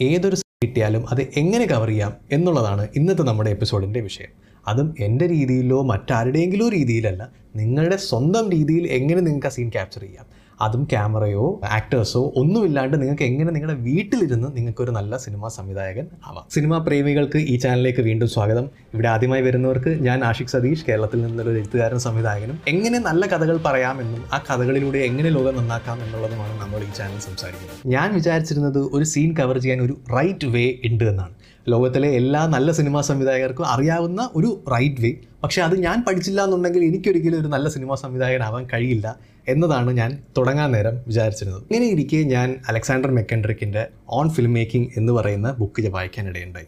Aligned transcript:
ഏതൊരു 0.00 0.36
കിട്ടിയാലും 0.36 1.08
അത് 1.10 1.20
എങ്ങനെ 1.36 1.66
കവർ 1.66 1.88
ചെയ്യാം 1.88 2.14
എന്നുള്ളതാണ് 2.32 2.88
ഇന്നത്തെ 2.96 3.22
നമ്മുടെ 3.22 3.50
എപ്പിസോഡിന്റെ 3.50 4.00
വിഷയം. 4.00 4.28
അതും 4.68 4.94
എന്റെ 5.00 5.28
രീതിയിലോ 5.28 5.82
മറ്റാരുടെയെങ്കിലോ 5.82 6.68
രീതിയിലല്ല. 6.68 7.32
നിങ്ങളുടെ 7.56 7.96
സ്വന്തം 7.96 8.50
രീതിയിൽ 8.50 8.86
എങ്ങനെ 8.86 9.20
നിങ്ങൾക്ക് 9.20 9.46
ആ 9.46 9.50
സീൻ 9.50 9.68
ക്യാപ്ചർ 9.68 10.00
ചെയ്യാം. 10.00 10.26
അതും 10.60 10.84
ക്യാമറയോ 10.84 11.60
ആക്ടേഴ്സോ 11.70 12.32
ഒന്നുമില്ലാണ്ട് 12.36 13.00
നിങ്ങൾക്ക് 13.00 13.22
എങ്ങനെ 13.22 13.50
നിങ്ങളുടെ 13.50 13.78
വീട്ടിലിരുന്ന് 13.78 14.48
നിങ്ങൾക്ക് 14.56 14.82
ഒരു 14.82 14.90
നല്ല 14.90 15.16
സിനിമാ 15.16 15.48
സംവിധായകൻ 15.48 16.06
ആവാം. 16.26 16.44
സിനിമാ 16.50 16.78
പ്രേമികൾക്ക് 16.78 17.38
ഈ 17.38 17.56
ചാനലിലേക്ക് 17.56 18.00
വീണ്ടും 18.00 18.28
സ്വാഗതം. 18.28 18.70
ഇവിടെ 18.94 19.08
ആദ്യമായി 19.08 19.42
വരുന്നവർക്ക് 19.42 19.88
ഞാൻ 19.88 20.24
ആഷിഖ് 20.24 20.48
സതീഷ് 20.48 20.84
കേരളത്തിൽ 20.88 21.22
നിന്നുള്ള 21.22 21.50
ഒരു 21.50 21.58
എഴുത്തുകാരൻ 21.58 21.98
സംവിധായകനും. 21.98 22.58
എങ്ങനെ 22.68 22.98
നല്ല 22.98 23.26
കഥകൾ 23.26 23.60
പറയാമെന്നും 23.66 24.24
ആ 24.32 24.44
കഥകളിലൂടെ 24.50 24.98
എങ്ങനെ 24.98 25.30
ലോകം 25.30 25.56
നന്നാക്കാം 25.56 26.04
എന്നുള്ളതുമാണ് 26.04 26.60
നമ്മൾ 26.60 26.78
ഈ 26.78 26.90
ചാനൽ 26.98 27.18
സംസാരിക്കുന്നത്. 27.18 27.78
ഞാൻ 27.86 28.14
വിചാരിച്ചിരുന്നത് 28.14 28.78
ഒരു 28.78 29.04
സീൻ 29.04 29.36
കവർ 29.36 29.58
ചെയ്യാൻ 29.58 29.80
ഒരു 29.80 29.96
റൈറ്റ് 30.18 30.46
വേ 30.46 30.74
ഉണ്ട് 30.84 31.04
എന്നാണ്. 31.04 31.34
ലോകത്തിലെ 31.68 32.08
എല്ലാ 32.08 32.46
നല്ല 32.46 32.72
സിനിമാ 32.72 33.00
സംവിധായകർക്കും 33.00 33.66
അറിയാവുന്ന 33.66 34.30
ഒരു 34.36 34.64
റൈറ്റ് 34.72 35.02
വേ 35.02 35.12
പക്ഷേ 35.42 35.62
അത് 35.62 35.80
ഞാൻ 35.82 36.04
പഠിച്ചില്ല 36.08 36.44
എന്നുണ്ടെങ്കിൽ 36.44 36.84
എനിക്കൊരിക്കലും 36.84 37.40
ഒരു 37.40 37.46
നല്ല 37.46 37.68
സിനിമാ 37.68 37.94
സംവിധായകനാവാൻ 37.94 38.66
കഴിയില്ല 38.72 39.18
എന്നതാണ് 39.48 39.90
ഞാൻ 39.92 40.18
തുടങ്ങാൻ 40.38 40.72
നേരം 40.72 40.96
വിചാരിച്ചിരുന്നത്. 41.06 41.62
ഇങ്ങനെ 41.62 41.86
ഇരിക്കെ 41.90 42.16
ഞാൻ 42.16 42.56
അലക്സാണ്ടർ 42.68 43.10
മെക്കൻഡ്രിക്കിന്റെ 43.10 43.86
ഓൺ 44.08 44.30
ഫിലിം 44.30 44.52
മേക്കിംഗ് 44.52 44.88
എന്ന് 44.96 45.12
പറയുന്ന 45.12 45.54
ബുക്ക് 45.58 45.88
വായിക്കാനിടയുണ്ടായി. 45.88 46.66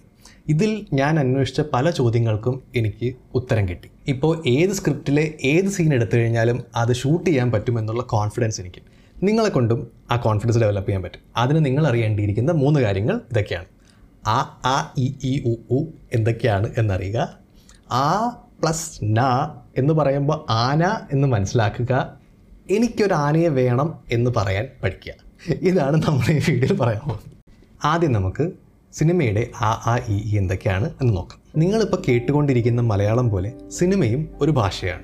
ഇതിൽ 0.48 0.86
ഞാൻ 0.92 1.18
അന്വേഷിച്ച 1.18 1.60
പല 1.60 1.90
ചോദ്യങ്ങൾക്കും 1.90 2.62
എനിക്ക് 2.76 3.14
ഉത്തരം 3.34 3.68
കിട്ടി. 3.68 3.90
ഇപ്പോൾ 4.08 4.42
ഏത് 4.46 4.70
സ്ക്രിപ്റ്റിലെ 4.70 5.34
ഏത് 5.44 5.66
സീൻ 5.66 5.94
എടുത്തു 5.94 6.16
കഴിഞ്ഞാലും 6.16 6.64
അത് 6.76 6.92
ഷൂട്ട് 6.94 7.26
ചെയ്യാൻ 7.30 7.52
പറ്റുമെന്നുള്ള 7.52 8.02
കോൺഫിഡൻസ് 8.02 8.60
എനിക്ക്. 8.60 8.82
നിങ്ങളെ 9.22 9.48
കൊണ്ടും 9.48 9.90
ആ 10.10 10.16
കോൺഫിഡൻസ് 10.16 10.58
ഡെവലപ്പ് 10.58 10.88
ചെയ്യാൻ 10.88 11.02
പറ്റും. 11.02 11.20
അതിന് 11.36 11.66
നിങ്ങൾ 11.66 11.86
അറിയേണ്ടിയിരിക്കുന്ന 11.86 12.52
മൂന്ന് 12.52 12.80
കാര്യങ്ങൾ 12.80 13.20
ഇതൊക്കെയാണ്. 13.30 13.64
ആ 14.26 14.60
ആ 14.64 14.94
ഇ 14.98 15.12
ഇ 15.24 15.42
ഉ 15.46 15.54
ഉ 15.70 15.84
എന്തൊക്കെയാണ് 16.12 16.74
എന്നറിയുക. 16.78 17.38
ആ 17.92 18.28
പ്ലസ് 18.62 19.00
ന 19.04 19.20
എന്ന് 19.76 19.94
പറയുമ്പോൾ 19.94 20.46
ആന 20.50 20.84
എന്ന് 21.12 21.28
മനസ്സിലാക്കുക. 21.28 22.18
എനിക്കൊരു 22.70 23.14
ആനയെ 23.14 23.48
വേണം 23.48 23.94
എന്ന് 24.12 24.30
പറയാൻ 24.36 24.68
പഠിക്കുക. 24.82 25.12
ഇതാണ് 25.62 25.96
നമ്മൾ 25.96 26.32
ഈ 26.32 26.34
വീഡിയോയിൽ 26.34 26.72
പറയാൻ 26.72 27.00
പോകുന്നത്. 27.08 27.32
ആദ്യം 27.84 28.12
നമുക്ക് 28.12 28.50
സിനിമയുടെ 28.92 29.50
ആ 29.60 29.82
ആ 29.86 29.98
ഇ 30.08 30.20
ഇ 30.20 30.38
എന്തൊക്കെയാണ് 30.38 30.90
എന്ന് 31.00 31.16
നോക്കാം. 31.16 31.40
നിങ്ങളിപ്പോൾ 31.56 32.02
കേട്ടുകൊണ്ടിരിക്കുന്ന 32.08 32.80
മലയാളം 32.80 33.30
പോലെ 33.30 33.52
സിനിമയും 33.68 34.28
ഒരു 34.40 34.50
ഭാഷയാണ്. 34.50 35.02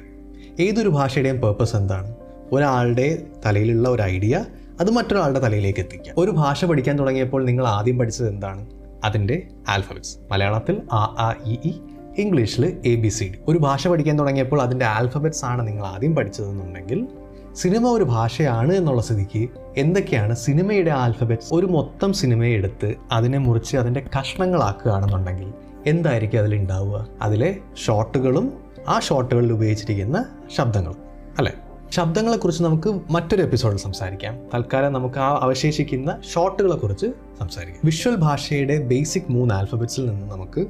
ഏതൊരു 0.63 0.89
ഭാഷയുടെയും 0.89 1.41
പേർപ്പസ് 1.41 1.77
എന്താണ്? 1.77 2.15
ഒരാളുടെ 2.53 3.27
തലയിലുള്ള 3.47 3.89
ഒരു 3.89 4.03
ഐഡിയ 4.03 4.45
അത് 4.81 4.91
മറ്റൊരാളുടെ 4.91 5.39
തലയിലേക്ക് 5.39 5.81
എത്തിക്കുക. 5.81 6.15
ഒരു 6.17 6.31
ഭാഷ 6.31 6.65
പഠിക്കാൻ 6.65 6.99
തുടങ്ങിയപ്പോൾ 6.99 7.45
നിങ്ങൾ 7.45 7.67
ആദ്യം 7.67 7.99
പഠിച്ചത് 7.99 8.29
എന്താണ്? 8.29 8.67
അതിന്റെ 9.05 9.49
ആൽഫബറ്റ്സ് 9.69 10.19
മലയാളത്തിൽ 10.33 10.83
ആ 10.93 11.17
ആ 11.19 11.35
ഇ 11.47 11.57
ഇ 11.65 11.73
ഇംഗ്ലീഷിൽ 12.19 12.83
എ 12.87 12.95
ബി 12.95 13.09
സി 13.09 13.25
ഡി 13.25 13.39
ഒരു 13.49 13.59
ഭാഷ 13.59 13.89
പഠിക്കാൻ 13.89 14.19
തുടങ്ങിയപ്പോൾ 14.19 14.63
അതിന്റെ 14.63 14.85
ആൽഫബറ്റ്സ് 14.85 15.45
ആണ് 15.45 15.69
നിങ്ങൾ 15.69 15.87
ആദ്യം 15.87 16.15
പഠിച്ചതെന്നുണ്ടെങ്കിൽ 16.15 17.07
സിനിമ 17.55 17.89
ഒരു 17.89 18.05
ഭാഷയാണ് 18.05 18.73
എന്നുള്ള 18.73 19.03
സ്ഥിതിക്ക് 19.03 19.49
എന്തൊക്കെയാണ് 19.77 20.37
സിനിമയുടെ 20.37 20.91
ആൽഫബറ്റ്സ് 20.91 21.55
ഒരു 21.55 21.67
മൊത്തം 21.67 22.13
സിനിമയെ 22.13 22.53
എടുത്ത് 22.53 22.95
അതിനെ 23.13 23.39
മുറിച്ച് 23.39 23.77
അതിന്റെ 23.77 24.05
കഷ്ണങ്ങളാക്കുകയാണെന്നുണ്ടെങ്കിൽ 24.19 25.53
എന്തായിരിക്കും 25.87 26.39
അതിലുണ്ടാവുക? 26.39 27.07
അതിലെ 27.23 27.59
ഷോട്ടുകളും 27.87 28.53
ആ 28.89 29.01
ഷോട്ടുകളിൽ 29.01 29.53
ഉപയോഗിച്ചിരിക്കുന്ന 29.53 30.25
ശബ്ദങ്ങളും. 30.57 30.97
അല്ലേ? 31.39 31.53
ശബ്ദങ്ങളെക്കുറിച്ച് 31.91 32.63
നമുക്ക് 32.63 33.01
മറ്റൊരു 33.11 33.43
എപ്പിസോഡിൽ 33.43 33.77
സംസാരിക്കാം. 33.77 34.39
തൽക്കാലം 34.55 34.93
നമുക്ക് 34.93 35.19
ആ 35.19 35.39
അവശേഷിക്കുന്ന 35.43 36.19
ഷോട്ടുകളെ 36.33 36.77
കുറിച്ച് 36.77 37.07
സംസാരിക്കാം. 37.39 37.81
വിഷ്വൽ 37.85 38.15
ഭാഷയുടെ 38.15 38.83
ബേസിക് 38.83 39.23
മൂന്ന് 39.29 39.55
ആൽഫബറ്റ്സിൽ 39.55 40.07
നിന്ന് 40.07 40.27
നമുക്ക് 40.27 40.67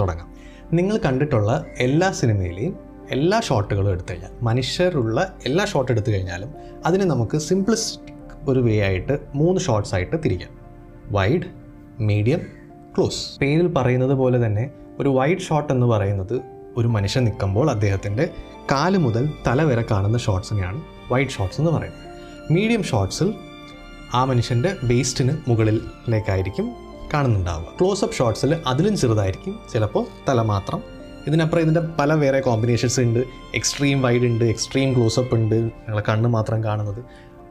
തുടങ്ങാം. 0.00 0.34
നിങ്ങൾ 0.72 0.98
കണ്ടിട്ടുള്ള 0.98 1.64
എല്ലാ 1.78 2.12
സിനിമയിലെയും 2.12 2.78
എല്ലാ 3.10 3.40
ഷോട്ടുകളും 3.40 3.90
എടുത്തു 3.90 4.12
കഴിഞ്ഞാൽ 4.12 4.30
മനുഷ്യരുള്ള 4.42 5.36
എല്ലാ 5.46 5.64
ഷോട്ട് 5.64 5.92
എടുത്തു 5.92 6.10
കഴിഞ്ഞാലും 6.10 6.54
അതിനെ 6.86 7.04
നമുക്ക് 7.04 7.38
സിംപ്ലിസ്റ്റിക് 7.38 8.50
ഒരു 8.50 8.60
വേ 8.60 8.78
ആയിട്ട് 8.78 9.18
മൂന്ന് 9.34 9.60
ഷോട്ട്സ് 9.60 9.94
ആയിട്ട് 9.94 10.16
തിരിക്കാം. 10.24 10.50
വൈഡ് 11.10 11.42
മീഡിയം 12.00 12.40
ക്ലോസ് 12.96 13.38
പേരിൽ 13.38 13.66
പറയുന്നത് 13.66 14.14
പോലെ 14.14 14.46
തന്നെ 14.46 14.70
ഒരു 14.98 15.08
വൈഡ് 15.08 15.38
ഷോട്ട് 15.38 15.72
എന്ന് 15.72 15.86
പറയുന്നത് 15.86 16.40
ഒരു 16.76 16.88
മനുഷ്യൻ 16.88 17.24
നിൽക്കുമ്പോൾ 17.24 17.70
അദ്ദേഹത്തിന്റെ 17.70 18.28
കാൽ 18.70 18.96
മുതൽ 18.96 19.32
തല 19.46 19.62
വരെ 19.62 19.84
കാണുന്ന 19.90 20.18
ഷോർട്സിനെയാണ് 20.18 20.82
വൈഡ് 21.12 21.28
ഷോർട്സ് 21.28 21.60
എന്ന് 21.60 21.72
പറയുന്നത്. 21.72 22.00
മീഡിയം 22.52 22.82
ഷോർട്സിൽ 22.82 23.34
ആ 24.14 24.24
മനുഷ്യന്റെ 24.24 24.76
വേസ്റ്റിന് 24.82 25.36
മുകളിലേക്കായിരിക്കും 25.48 26.72
കാണുന്നുണ്ടാവുക. 27.14 27.66
ക്ലോസപ്പ് 27.80 28.14
ഷോട്ട്സിൽ 28.14 28.56
അതിലും 28.66 28.96
ചെറുതായിരിക്കും 28.96 29.60
ചിലപ്പോൾ 29.72 30.06
തല 30.28 30.42
മാത്രം. 30.42 30.82
ഇതിനപ്പുറം 31.26 31.62
ഇതിന്റെ 31.62 31.80
പല 31.80 32.12
വേറെ 32.12 32.40
കോമ്പിനേഷൻസ് 32.40 33.00
ഉണ്ട്. 33.00 33.24
എക്സ്ട്രീം 33.54 34.02
വൈഡ് 34.02 34.22
ഉണ്ട് 34.22 34.44
എക്സ്ട്രീം 34.44 34.94
ക്ലോസപ്പ് 34.94 35.34
ഉണ്ട് 35.34 35.54
നിങ്ങളെ 35.54 36.02
കണ്ണ് 36.08 36.28
മാത്രം 36.28 36.64
കാണുന്നത്. 36.64 37.04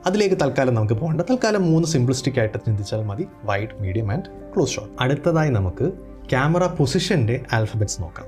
അതിലേക്ക് 0.05 0.35
തൽക്കാലം 0.35 0.73
നമുക്ക് 0.73 0.93
പോകേണ്ട. 0.93 1.21
തൽക്കാലം 1.21 1.71
മൂന്ന് 1.71 1.87
സിംപ്ലിസ്റ്റിക് 1.87 2.39
ആയിട്ട് 2.39 2.57
ചിന്തിച്ചാൽ 2.57 3.03
മതി. 3.03 3.27
Wide 3.43 3.69
medium 3.79 4.11
and 4.11 4.53
close 4.55 4.71
shot 4.71 5.03
അടുത്തതായി 5.03 5.49
നമുക്ക് 5.49 5.91
ക്യാമറ 6.29 6.67
പൊസിഷന്റെ 6.67 7.41
ആൽഫബറ്റ്സ് 7.53 8.01
നോക്കാം. 8.01 8.25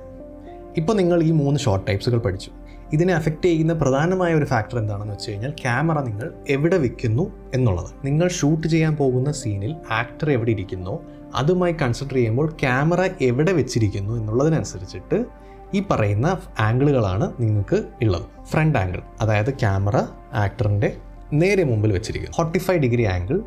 ഇപ്പോൾ 0.77 0.93
നിങ്ങൾ 0.93 1.23
ഈ 1.23 1.31
മൂന്ന് 1.31 1.59
ഷോർട്ട് 1.59 1.87
ടൈപ്സുകൾ 1.87 2.17
പഠിച്ചു. 2.17 2.51
ഇതിനെ 2.93 3.13
അഫക്റ്റ് 3.13 3.47
ചെയ്യുന്ന 3.49 3.73
പ്രധാനമായ 3.73 4.33
ഒരു 4.33 4.45
ഫാക്ടർ 4.45 4.79
എന്താണെന്ന് 4.79 5.13
വെച്ച് 5.13 5.31
കഴിഞ്ഞാൽ 5.31 5.51
ക്യാമറ 5.51 5.99
നിങ്ങൾ 6.05 6.33
എവിടെ 6.49 6.77
വെക്കുന്നു 6.77 7.31
എന്നുള്ളത്. 7.53 7.89
നിങ്ങൾ 8.05 8.27
ഷൂട്ട് 8.27 8.67
ചെയ്യാൻ 8.67 8.95
പോകുന്ന 8.95 9.31
സീനിൽ 9.31 9.75
ആക്ടർ 9.91 10.31
എവിടെ 10.31 10.51
ഇരിക്കുന്നു 10.51 10.99
അതുമായി 11.35 11.73
കൺസിഡർ 11.73 12.15
ചെയ്യുമ്പോൾ 12.15 12.47
ക്യാമറ 12.61 13.09
എവിടെ 13.21 13.51
വെച്ചിരിക്കുന്നു 13.51 14.13
എന്നുള്ളതിനനുസരിച്ചിട്ട് 14.19 15.25
ഈ 15.73 15.83
പറയുന്ന 15.91 16.37
ആംഗിളുകളാണ് 16.59 17.33
നിങ്ങൾക്ക് 17.39 17.83
ഉള്ളത്. 18.01 18.25
ഫ്രണ്ട് 18.51 18.77
ആംഗിൾ 18.77 19.01
അതായത് 19.21 19.53
ക്യാമറ 19.53 19.97
ആക്ടറിന്റെ 20.33 20.97
നേരെ 21.33 21.63
മുമ്പിൽ 21.63 21.91
വെച്ചിരിക്കുന്നു. 21.91 22.35
ഫോർട്ടി 22.35 22.59
ഫൈവ് 22.59 22.79
ഡിഗ്രി 22.79 23.03
ആംഗിൾ 23.03 23.41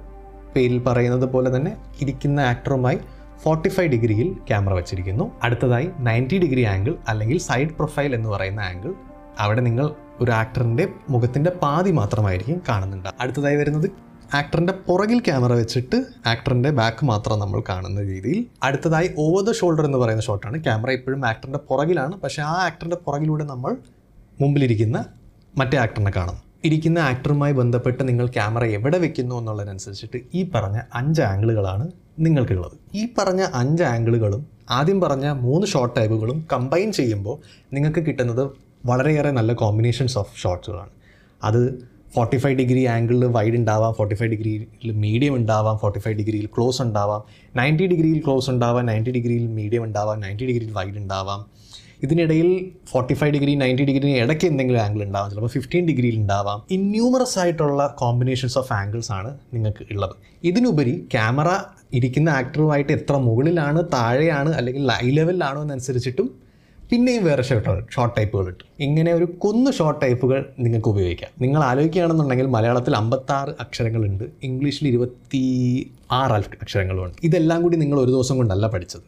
പേരിൽ 0.54 0.78
പറയുന്നത് 0.78 1.24
പോലെ 1.24 1.56
തന്നെ 1.56 1.76
ഇരിക്കുന്ന 2.00 2.40
ആക്ടറുമായി 2.40 2.98
ഫോർട്ടി 3.42 3.68
ഫൈവ് 3.68 3.90
ഡിഗ്രിയിൽ 3.92 4.28
ക്യാമറ 4.48 4.74
വെച്ചിരിക്കുന്നു. 4.74 5.32
അടുത്തതായി 5.42 5.90
നയന്റി 5.98 6.38
ഡിഗ്രി 6.38 6.62
ആംഗിൾ 6.62 6.94
അല്ലെങ്കിൽ 7.08 7.38
സൈഡ് 7.38 7.68
പ്രൊഫൈൽ 7.68 8.14
എന്ന് 8.14 8.28
പറയുന്ന 8.28 8.60
ആംഗിൾ 8.60 8.94
അവിടെ 9.38 9.60
നിങ്ങൾ 9.60 9.94
ഒരു 10.20 10.30
ആക്ടറിന്റെ 10.30 10.88
മുഖത്തിന്റെ 11.10 11.50
പാതി 11.50 11.90
മാത്രമായിരിക്കും 11.90 12.62
കാണുന്നുണ്ട്. 12.68 13.08
അടുത്തതായി 13.20 13.56
വരുന്നത് 13.56 13.88
ആക്ടറിന്റെ 14.34 14.72
പുറകിൽ 14.72 15.18
ക്യാമറ 15.18 15.52
വെച്ചിട്ട് 15.52 16.04
ആക്ടറിന്റെ 16.26 16.70
ബാക്ക് 16.70 17.04
മാത്രം 17.04 17.38
നമ്മൾ 17.38 17.62
കാണുന്ന 17.68 18.02
രീതിയിൽ. 18.02 18.46
അടുത്തതായി 18.62 19.14
ഓവർ 19.18 19.44
ദ 19.44 19.52
ഷോൾഡർ 19.52 19.84
എന്ന് 19.84 19.98
പറയുന്ന 19.98 20.22
ഷോട്ടാണ് 20.22 20.64
ക്യാമറ 20.64 20.90
ഇപ്പോഴും 20.90 21.26
ആക്ടറിന്റെ 21.26 21.58
പുറകിലാണ്. 21.58 22.20
പക്ഷേ 22.20 22.42
ആ 22.42 22.64
ആക്ടറിന്റെ 22.66 22.96
പുറകിലൂടെ 22.96 23.44
നമ്മൾ 23.44 23.76
മുമ്പിലിരിക്കുന്ന 24.40 25.04
മറ്റേ 25.58 25.78
ആക്ടറിനെ 25.78 26.12
കാണുന്നു. 26.16 26.42
ഇരിക്കുന്ന 26.64 26.98
ആക്ടറുമായി 26.98 27.52
ബന്ധപ്പെട്ട് 27.52 28.08
നിങ്ങൾ 28.08 28.26
ക്യാമറ 28.26 28.64
എവിടെ 28.64 28.98
വെക്കുന്നു 28.98 29.38
എന്നുള്ളതിനനുസരിച്ചിട്ട് 29.38 30.20
ഈ 30.34 30.50
പറഞ്ഞ 30.54 30.80
അഞ്ച് 30.94 31.22
ആംഗിളുകളാണ് 31.22 31.88
നിങ്ങൾക്കുള്ളത്. 32.18 32.76
ഈ 32.94 33.08
പറഞ്ഞ 33.18 33.46
അഞ്ച് 33.54 33.82
ആംഗിളുകളും 33.82 34.46
ആദ്യം 34.70 35.00
പറഞ്ഞ 35.00 35.26
മൂന്ന് 35.30 35.66
ഷോർട്ട് 35.66 35.96
ടൈപ്പുകളും 35.96 36.46
കമ്പൈൻ 36.52 36.92
ചെയ്യുമ്പോൾ 36.92 37.36
നിങ്ങൾക്ക് 37.72 37.98
കിട്ടുന്നത് 37.98 38.67
വളരെയേറെ 38.84 39.30
നല്ല 39.30 39.52
കോമ്പിനേഷൻസ് 39.52 40.18
ഓഫ് 40.18 40.34
ഷോട്ട്സുകളാണ് 40.36 40.92
അത് 41.42 41.60
ഫോർട്ടി 42.14 42.36
ഫൈവ് 42.36 42.56
ഡിഗ്രി 42.58 42.82
ആംഗിളിൽ 42.86 43.24
വൈഡ് 43.28 43.56
ഉണ്ടാവാം 43.56 43.92
ഫോർട്ടി 43.94 44.14
ഫൈവ് 44.14 44.30
ഡിഗ്രിയിൽ 44.30 44.92
മീഡിയം 44.96 45.34
ഉണ്ടാവാം 45.36 45.76
ഫോർട്ടി 45.78 46.00
ഫൈവ് 46.00 46.16
ഡിഗ്രിയിൽ 46.18 46.46
ക്ലോസ് 46.46 46.80
ഉണ്ടാവാം 46.82 47.22
നയന്റി 47.56 47.86
ഡിഗ്രിയിൽ 47.86 48.20
ക്ലോസ് 48.20 48.48
ഉണ്ടാവാം 48.50 48.86
നയന്റി 48.86 49.12
ഡിഗ്രിയിൽ 49.12 49.44
മീഡിയം 49.46 49.84
ഉണ്ടാവാം 49.84 50.20
നയന്റി 50.20 50.46
ഡിഗ്രിയിൽ 50.46 50.72
വൈഡ് 50.72 50.96
ഉണ്ടാവാം 50.96 51.42
ഇതിനിടയിൽ 52.02 52.48
forty 52.90 53.14
five 53.14 53.32
degree 53.34 53.52
ninety 53.54 53.84
degree 53.84 54.10
ഇടയ്ക്ക് 54.18 54.46
എന്തെങ്കിലും 54.46 54.80
ആംഗിൾ 54.80 55.00
ഉണ്ടാവാം 55.02 55.30
ചിലപ്പോൾ 55.30 55.48
ഫിഫ്റ്റീൻ 55.48 55.84
ഡിഗ്രിയിൽ 55.88 56.16
ഉണ്ടാവാം 56.16 56.58
ഇന്യൂമറസ് 56.70 57.38
ആയിട്ടുള്ള 57.38 57.86
കോമ്പിനേഷൻസ് 57.98 58.58
ഓഫ് 58.58 58.72
ആംഗിൾസ് 58.72 59.12
ആണ് 59.12 59.38
നിങ്ങൾക്ക് 59.54 59.84
ഉള്ളത് 59.90 60.14
ഇതിനുപരി 60.44 60.94
ക്യാമറ 61.12 61.48
ഇരിക്കുന്ന 61.92 62.28
ആക്ടറുമായിട്ട് 62.30 62.92
എത്ര 62.92 63.16
മുകളിലാണ് 63.16 63.82
താഴെയാണ് 63.92 64.50
അല്ലെങ്കിൽ 64.52 64.84
ലൈ 64.86 65.04
ലെവലിലാണോ 65.10 65.62
എന്നനുസരിച്ചിട്ടും 65.62 66.28
പിന്നെയും 66.90 67.24
വേറെ 67.24 67.42
ഷർട്ടുകൾ 67.42 67.86
ഷോർട്ട് 67.90 68.16
ടൈപ്പുകൾ 68.16 68.46
കിട്ടും. 68.46 68.66
ഇങ്ങനെ 68.80 69.12
ഒരു 69.12 69.24
കുന്ന് 69.24 69.72
ഷോർട്ട് 69.72 70.00
ടൈപ്പുകൾ 70.02 70.44
നിങ്ങൾക്ക് 70.58 70.88
ഉപയോഗിക്കാം. 70.88 71.30
നിങ്ങൾ 71.40 71.62
ആലോചിക്കുകയാണെന്നുണ്ടെങ്കിൽ 71.62 72.46
മലയാളത്തിൽ 72.46 72.96
അമ്പത്താറ് 72.96 73.54
അക്ഷരങ്ങളുണ്ട് 73.60 74.24
ഇംഗ്ലീഷിൽ 74.42 74.88
ഇരുപത്തി 74.88 75.42
ആറ് 76.12 76.32
അക്ഷരങ്ങളുമുണ്ട് 76.62 77.16
ഇതെല്ലാം 77.22 77.62
കൂടി 77.62 77.76
നിങ്ങൾ 77.76 78.00
ഒരു 78.00 78.10
ദിവസം 78.10 78.36
കൊണ്ടല്ല 78.36 78.66
പഠിച്ചത്. 78.66 79.02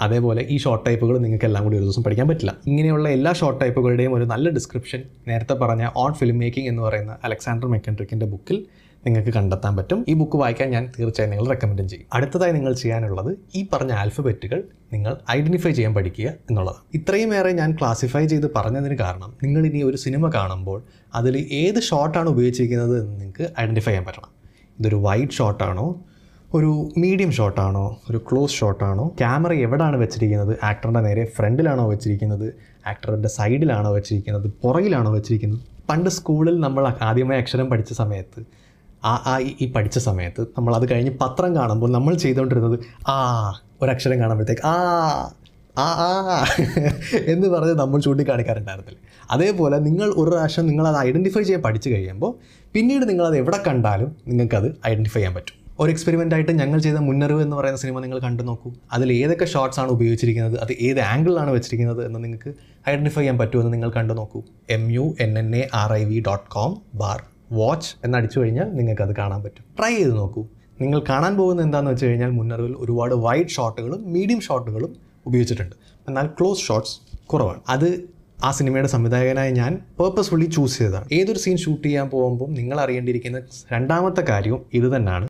അതേപോലെ 0.00 0.46
ഈ 0.50 0.56
ഷോർട്ട് 0.58 0.86
ടൈപ്പുകൾ 0.86 1.18
നിങ്ങൾക്ക് 1.18 1.44
എല്ലാം 1.44 1.64
കൂടി 1.64 1.76
ഒരു 1.76 1.84
ദിവസം 1.84 2.02
പഠിക്കാൻ 2.02 2.28
പറ്റില്ല. 2.28 2.56
ഇങ്ങനെയുള്ള 2.66 3.08
എല്ലാ 3.08 3.32
ഷോർട്ട് 3.32 3.60
ടൈപ്പുകളുടെയും 3.60 4.14
ഒരു 4.14 4.24
നല്ല 4.24 4.48
ഡിസ്ക്രിപ്ഷൻ 4.50 5.02
നേരത്തെ 5.28 5.52
പറഞ്ഞ 5.54 5.88
ഓൺ 5.96 6.12
ഫിലിം 6.14 6.38
മേക്കിംഗ് 6.38 6.68
എന്ന് 6.68 6.82
പറയുന്ന 6.82 7.16
അലക്സാണ്ടർ 7.24 7.68
മെക്കൻട്രിക്കിന്റെ 7.68 8.26
ബുക്കിൽ 8.26 8.66
നിങ്ങൾക്ക് 9.06 9.30
കണ്ടെത്താൻ 9.30 9.76
പറ്റും. 9.76 10.04
ഈ 10.08 10.14
ബുക്ക് 10.14 10.36
വായിക്കാൻ 10.36 10.70
ഞാൻ 10.70 10.92
തീർച്ചയായും 10.98 11.30
നിങ്ങൾ 11.30 11.48
റെക്കമെൻഡ് 11.48 11.88
ചെയ്യും. 11.88 12.06
അടുത്തതായി 12.12 12.52
നിങ്ങൾ 12.52 12.72
ചെയ്യാനുള്ളത് 12.72 13.36
ഈ 13.54 13.66
പറഞ്ഞ 13.72 13.92
ആൽഫബറ്റുകൾ 13.92 14.62
നിങ്ങൾ 14.92 15.16
ഐഡന്റിഫൈ 15.30 15.70
ചെയ്യാൻ 15.70 15.94
പഠിക്കുക 15.94 16.28
എന്നുള്ളതാണ്. 16.28 16.82
ഇത്രയുമേറെ 16.94 17.52
ഞാൻ 17.52 17.72
ക്ലാസിഫൈ 17.72 18.26
ചെയ്ത് 18.26 18.54
പറഞ്ഞതിന് 18.56 18.98
കാരണം 18.98 19.34
നിങ്ങൾ 19.42 19.66
ഇനി 19.66 19.82
ഒരു 19.82 19.96
സിനിമ 19.96 20.30
കാണുമ്പോൾ 20.30 20.82
അതിൽ 21.14 21.48
ഏത് 21.52 21.82
ഷോട്ടാണ് 21.82 22.28
ഉപയോഗിച്ചിരിക്കുന്നത് 22.28 23.00
എന്ന് 23.00 23.20
നിങ്ങൾക്ക് 23.20 23.60
ഐഡന്റിഫൈ 23.60 23.90
ചെയ്യാൻ 23.90 24.04
പറ്റണം. 24.04 24.28
ഇതൊരു 24.80 24.96
വൈഡ് 24.96 25.30
ഷോട്ടാണോ 25.30 26.00
ഒരു 26.54 26.88
മീഡിയം 26.98 27.32
ഷോട്ടാണോ 27.32 28.00
ഒരു 28.10 28.18
ക്ലോസ് 28.18 28.52
ഷോട്ടാണോ 28.52 29.08
ക്യാമറ 29.18 29.52
എവിടെയാണ് 29.52 29.96
വെച്ചിരിക്കുന്നത്? 29.96 30.56
ആക്ടറിന്റെ 30.64 31.00
നേരെ 31.00 31.24
ഫ്രണ്ടിലാണോ 31.24 31.90
വെച്ചിരിക്കുന്നത്? 31.90 32.54
ആക്ടറിന്റെ 32.86 33.28
സൈഡിലാണോ 33.28 33.94
വെച്ചിരിക്കുന്നത്? 33.94 34.50
പുറകിലാണോ 34.62 35.12
വെച്ചിരിക്കുന്നത്? 35.12 35.60
പണ്ട് 35.88 36.10
സ്കൂളിൽ 36.10 36.60
നമ്മൾ 36.60 36.94
ആദ്യമായി 37.02 37.40
അക്ഷരം 37.40 37.66
പഠിച്ച 37.66 37.92
സമയത്ത് 37.92 38.40
ആ 39.04 39.22
ആ 39.26 39.38
ഈ- 39.38 39.72
പഠിച്ച 39.72 39.98
സമയത്ത് 39.98 40.40
നമ്മൾ 40.40 40.74
അത് 40.74 40.90
കഴിഞ്ഞ് 40.90 41.10
പത്രം 41.20 41.56
കാണുമ്പോൾ 41.56 41.92
നമ്മൾ 41.92 42.14
ചെയ്തുകൊണ്ടിരുന്നത് 42.14 42.78
ആ 43.08 43.16
ഒരക്ഷരം 43.82 44.20
കാണുമ്പോഴത്തേക്ക് 44.20 44.66
ആ 44.66 44.74
ആ 45.78 45.82
ആ 45.82 46.44
എന്ന് 47.26 47.48
പറഞ്ഞ് 47.48 47.72
നമ്മൾ 47.72 48.00
ചൂണ്ടിക്കാണിക്കാറുണ്ടായിരുന്നില്ല. 48.00 48.98
അതേപോലെ 49.30 49.78
നിങ്ങൾ 49.78 50.04
ഒരു 50.04 50.30
പ്രാവശ്യം 50.30 50.66
നിങ്ങളത് 50.66 50.96
ഐഡന്റിഫൈ 50.96 51.42
ചെയ്യാൻ 51.42 51.62
പഠിച്ചു 51.62 51.90
കഴിയുമ്പോൾ 51.90 52.34
പിന്നീട് 52.74 53.08
നിങ്ങളത് 53.08 53.36
എവിടെ 53.36 53.62
കണ്ടാലും 53.66 54.16
നിങ്ങൾക്കത് 54.28 54.78
ഐഡന്റിഫൈ 54.86 55.14
ചെയ്യാൻ 55.14 55.34
പറ്റും. 55.34 55.54
ഒരു 55.80 55.90
എക്സ്പെരിമെന്റ് 55.90 56.34
ആയിട്ട് 56.34 56.52
ഞങ്ങൾ 56.52 56.78
ചെയ്ത 56.78 56.96
മുന്നറിവ് 56.96 57.42
എന്ന് 57.42 57.56
പറയുന്ന 57.56 57.78
സിനിമ 57.78 58.00
നിങ്ങൾ 58.00 58.18
കണ്ടു 58.18 58.42
നോക്കൂ. 58.42 58.72
അതിൽ 58.92 59.12
ഏതൊക്കെ 59.12 59.44
ഷോട്ട്സ് 59.44 59.80
ആണ് 59.80 59.88
ഉപയോഗിച്ചിരിക്കുന്നത് 59.88 60.58
അത് 60.60 60.72
ഏത് 60.80 61.00
ആംഗിളിലാണ് 61.00 61.50
വെച്ചിരിക്കുന്നത് 61.50 62.06
എന്ന് 62.06 62.24
നിങ്ങൾക്ക് 62.24 62.54
ഐഡന്റിഫൈ 62.90 63.20
ചെയ്യാൻ 63.20 63.38
പറ്റുമെന്ന് 63.38 63.72
നിങ്ങൾ 63.72 63.90
കണ്ടു 63.90 64.14
നോക്കൂ. 64.14 64.42
M 64.70 64.92
U 64.92 65.14
N 65.20 65.38
N 65.38 65.56
A 65.56 65.68
R 65.74 65.92
I 65.92 66.04
V 66.04 66.22
dot 66.26 66.50
com 66.50 66.82
bar 66.94 67.22
watch 67.52 67.96
എന്നടിച്ചു 68.04 68.40
കഴിഞ്ഞാൽ 68.40 68.64
നിങ്ങൾക്ക് 68.64 69.02
അത് 69.02 69.16
കാണാൻ 69.16 69.42
പറ്റും. 69.42 69.64
ട്രൈ 69.78 69.94
ചെയ്ത് 69.94 70.16
നോക്കൂ. 70.16 70.44
നിങ്ങൾ 70.80 71.04
കാണാൻ 71.08 71.36
പോകുന്ന 71.36 71.62
എന്താണെന്ന് 71.62 71.90
വെച്ച് 71.90 72.06
കഴിഞ്ഞാൽ 72.06 72.30
മുന്നറിവിൽ 72.30 72.74
ഒരുപാട് 72.78 73.14
വൈഡ് 73.14 73.46
ഷോട്ടുകളും 73.46 74.12
മീഡിയം 74.12 74.40
ഷോട്ടുകളും 74.40 74.96
ഉപയോഗിച്ചിട്ടുണ്ട്. 75.26 75.76
എന്നാൽ 76.08 76.26
ക്ലോസ് 76.26 76.60
ഷോട്ട്സ് 76.60 76.98
കുറവാണ്. 77.26 77.60
അത് 77.68 78.10
ആ 78.44 78.50
സിനിമയുടെ 78.50 78.88
സംവിധായകനായ 78.88 79.50
ഞാൻ 79.50 79.78
പേർപ്പസ്ഫുള്ളി 80.00 80.46
ചൂസ് 80.46 80.78
ചെയ്തതാണ്. 80.78 81.08
ഏതൊരു 81.12 81.38
സീൻ 81.38 81.56
ഷൂട്ട് 81.56 81.88
ചെയ്യാൻ 81.88 82.10
പോകുമ്പോൾ 82.10 82.50
നിങ്ങൾ 82.50 82.80
അറിയേണ്ടിയിരിക്കുന്ന 82.80 83.42
രണ്ടാമത്തെ 83.72 84.20
കാര്യവും 84.20 84.62
ഇത് 84.74 84.96
തന്നെയാണ്. 84.96 85.28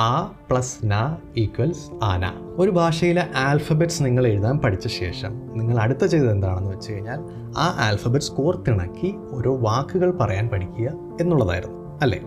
ആ 0.00 0.32
പ്ലസ് 0.50 0.76
ന 0.84 1.16
ഈക്വൽസ് 1.36 2.04
ആന 2.04 2.32
ഒരു 2.58 2.70
ഭാഷയിലെ 2.70 3.28
ആൽഫബറ്റ്സ് 3.36 4.04
നിങ്ങൾ 4.04 4.26
എഴുതാൻ 4.26 4.58
പഠിച്ച 4.58 4.86
ശേഷം 4.86 5.58
നിങ്ങൾ 5.58 5.78
അടുത്ത 5.78 6.04
ചെയ്തത് 6.04 6.30
എന്താണെന്ന് 6.30 6.70
വെച്ച് 6.70 6.92
കഴിഞ്ഞാൽ 6.92 7.18
ആ 7.58 7.76
ആൽഫബറ്റ്സ് 7.78 8.32
കോർത്തിണക്കി 8.32 9.14
ഓരോ 9.30 9.56
വാക്കുകൾ 9.56 10.10
പറയാൻ 10.10 10.48
പഠിക്കുക 10.48 10.92
എന്നുള്ളതായിരുന്നു 11.20 11.98
അല്ലേ? 12.02 12.20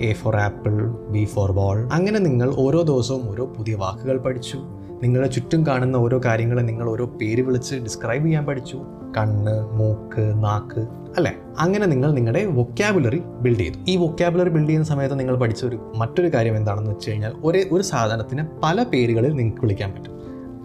A 0.00 0.12
for 0.12 0.36
apple 0.36 0.90
B 0.90 1.24
for 1.24 1.52
ball. 1.52 1.88
അങ്ങനെ 1.92 2.18
നിങ്ങൾ 2.18 2.54
ഓരോ 2.56 2.82
ദിവസവും 2.82 3.30
ഓരോ 3.30 3.46
പുതിയ 3.46 3.74
വാക്കുകൾ 3.74 4.18
പഠിച്ചു. 4.18 4.58
നിങ്ങളുടെ 5.02 5.28
ചുറ്റും 5.28 5.66
കാണുന്ന 5.66 5.96
ഓരോ 5.96 6.20
കാര്യങ്ങളെ 6.24 6.62
നിങ്ങൾ 6.62 6.90
ഓരോ 6.90 7.06
പേര് 7.06 7.42
വിളിച്ച് 7.42 7.74
ഡിസ്ക്രൈബ് 7.74 8.24
ചെയ്യാൻ 8.24 8.46
പഠിച്ചു. 8.46 8.80
കണ്ണ് 9.18 9.72
മൂക്ക് 9.72 10.44
നാക്ക്. 10.44 10.99
അല്ലേ? 11.16 11.36
അങ്ങനെ 11.58 11.86
നിങ്ങൾ 11.86 12.12
നിങ്ങളുടെ 12.12 12.44
വൊക്കാബുലറി 12.44 13.22
ബിൽഡ് 13.40 13.58
ചെയ്തു. 13.58 13.74
ഈ 13.88 13.96
വൊക്കാബുലറി 13.96 14.48
ബിൽഡ് 14.48 14.68
ചെയ്യുന്ന 14.68 14.86
സമയത്ത് 14.86 15.18
നിങ്ങൾ 15.18 15.36
പഠിച്ച 15.36 15.64
ഒരു 15.64 15.92
മറ്റൊരു 15.96 16.28
കാര്യം 16.34 16.56
എന്താണെന്ന് 16.56 16.90
വെച്ച് 16.90 17.10
കഴിഞ്ഞാൽ 17.10 17.32
ഒരേ 17.44 17.64
ഒരു 17.72 17.82
സാധനത്തിന് 17.82 18.44
പല 18.62 18.82
പേരുകളിൽ 18.82 19.32
നിങ്ങൾക്ക് 19.32 19.62
വിളിക്കാൻ 19.62 19.92
പറ്റും. 19.92 20.12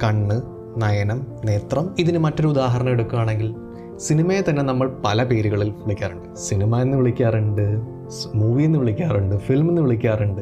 കണ്ണ് 0.04 0.42
നയനം 0.82 1.26
നേത്രം. 1.46 1.96
ഇതിന് 2.00 2.18
മറ്റൊരു 2.18 2.48
ഉദാഹരണം 2.48 2.90
എടുക്കുകയാണെങ്കിൽ 2.90 3.56
സിനിമയെ 3.98 4.42
തന്നെ 4.50 4.62
നമ്മൾ 4.62 4.98
പല 5.06 5.24
പേരുകളിൽ 5.24 5.70
വിളിക്കാറുണ്ട്. 5.70 6.36
സിനിമ 6.36 6.82
എന്ന് 6.82 6.98
വിളിക്കാറുണ്ട് 6.98 7.82
മൂവി 8.36 8.64
എന്ന് 8.64 8.80
വിളിക്കാറുണ്ട് 8.80 9.36
ഫിലിം 9.36 9.70
എന്ന് 9.70 9.82
വിളിക്കാറുണ്ട്. 9.82 10.42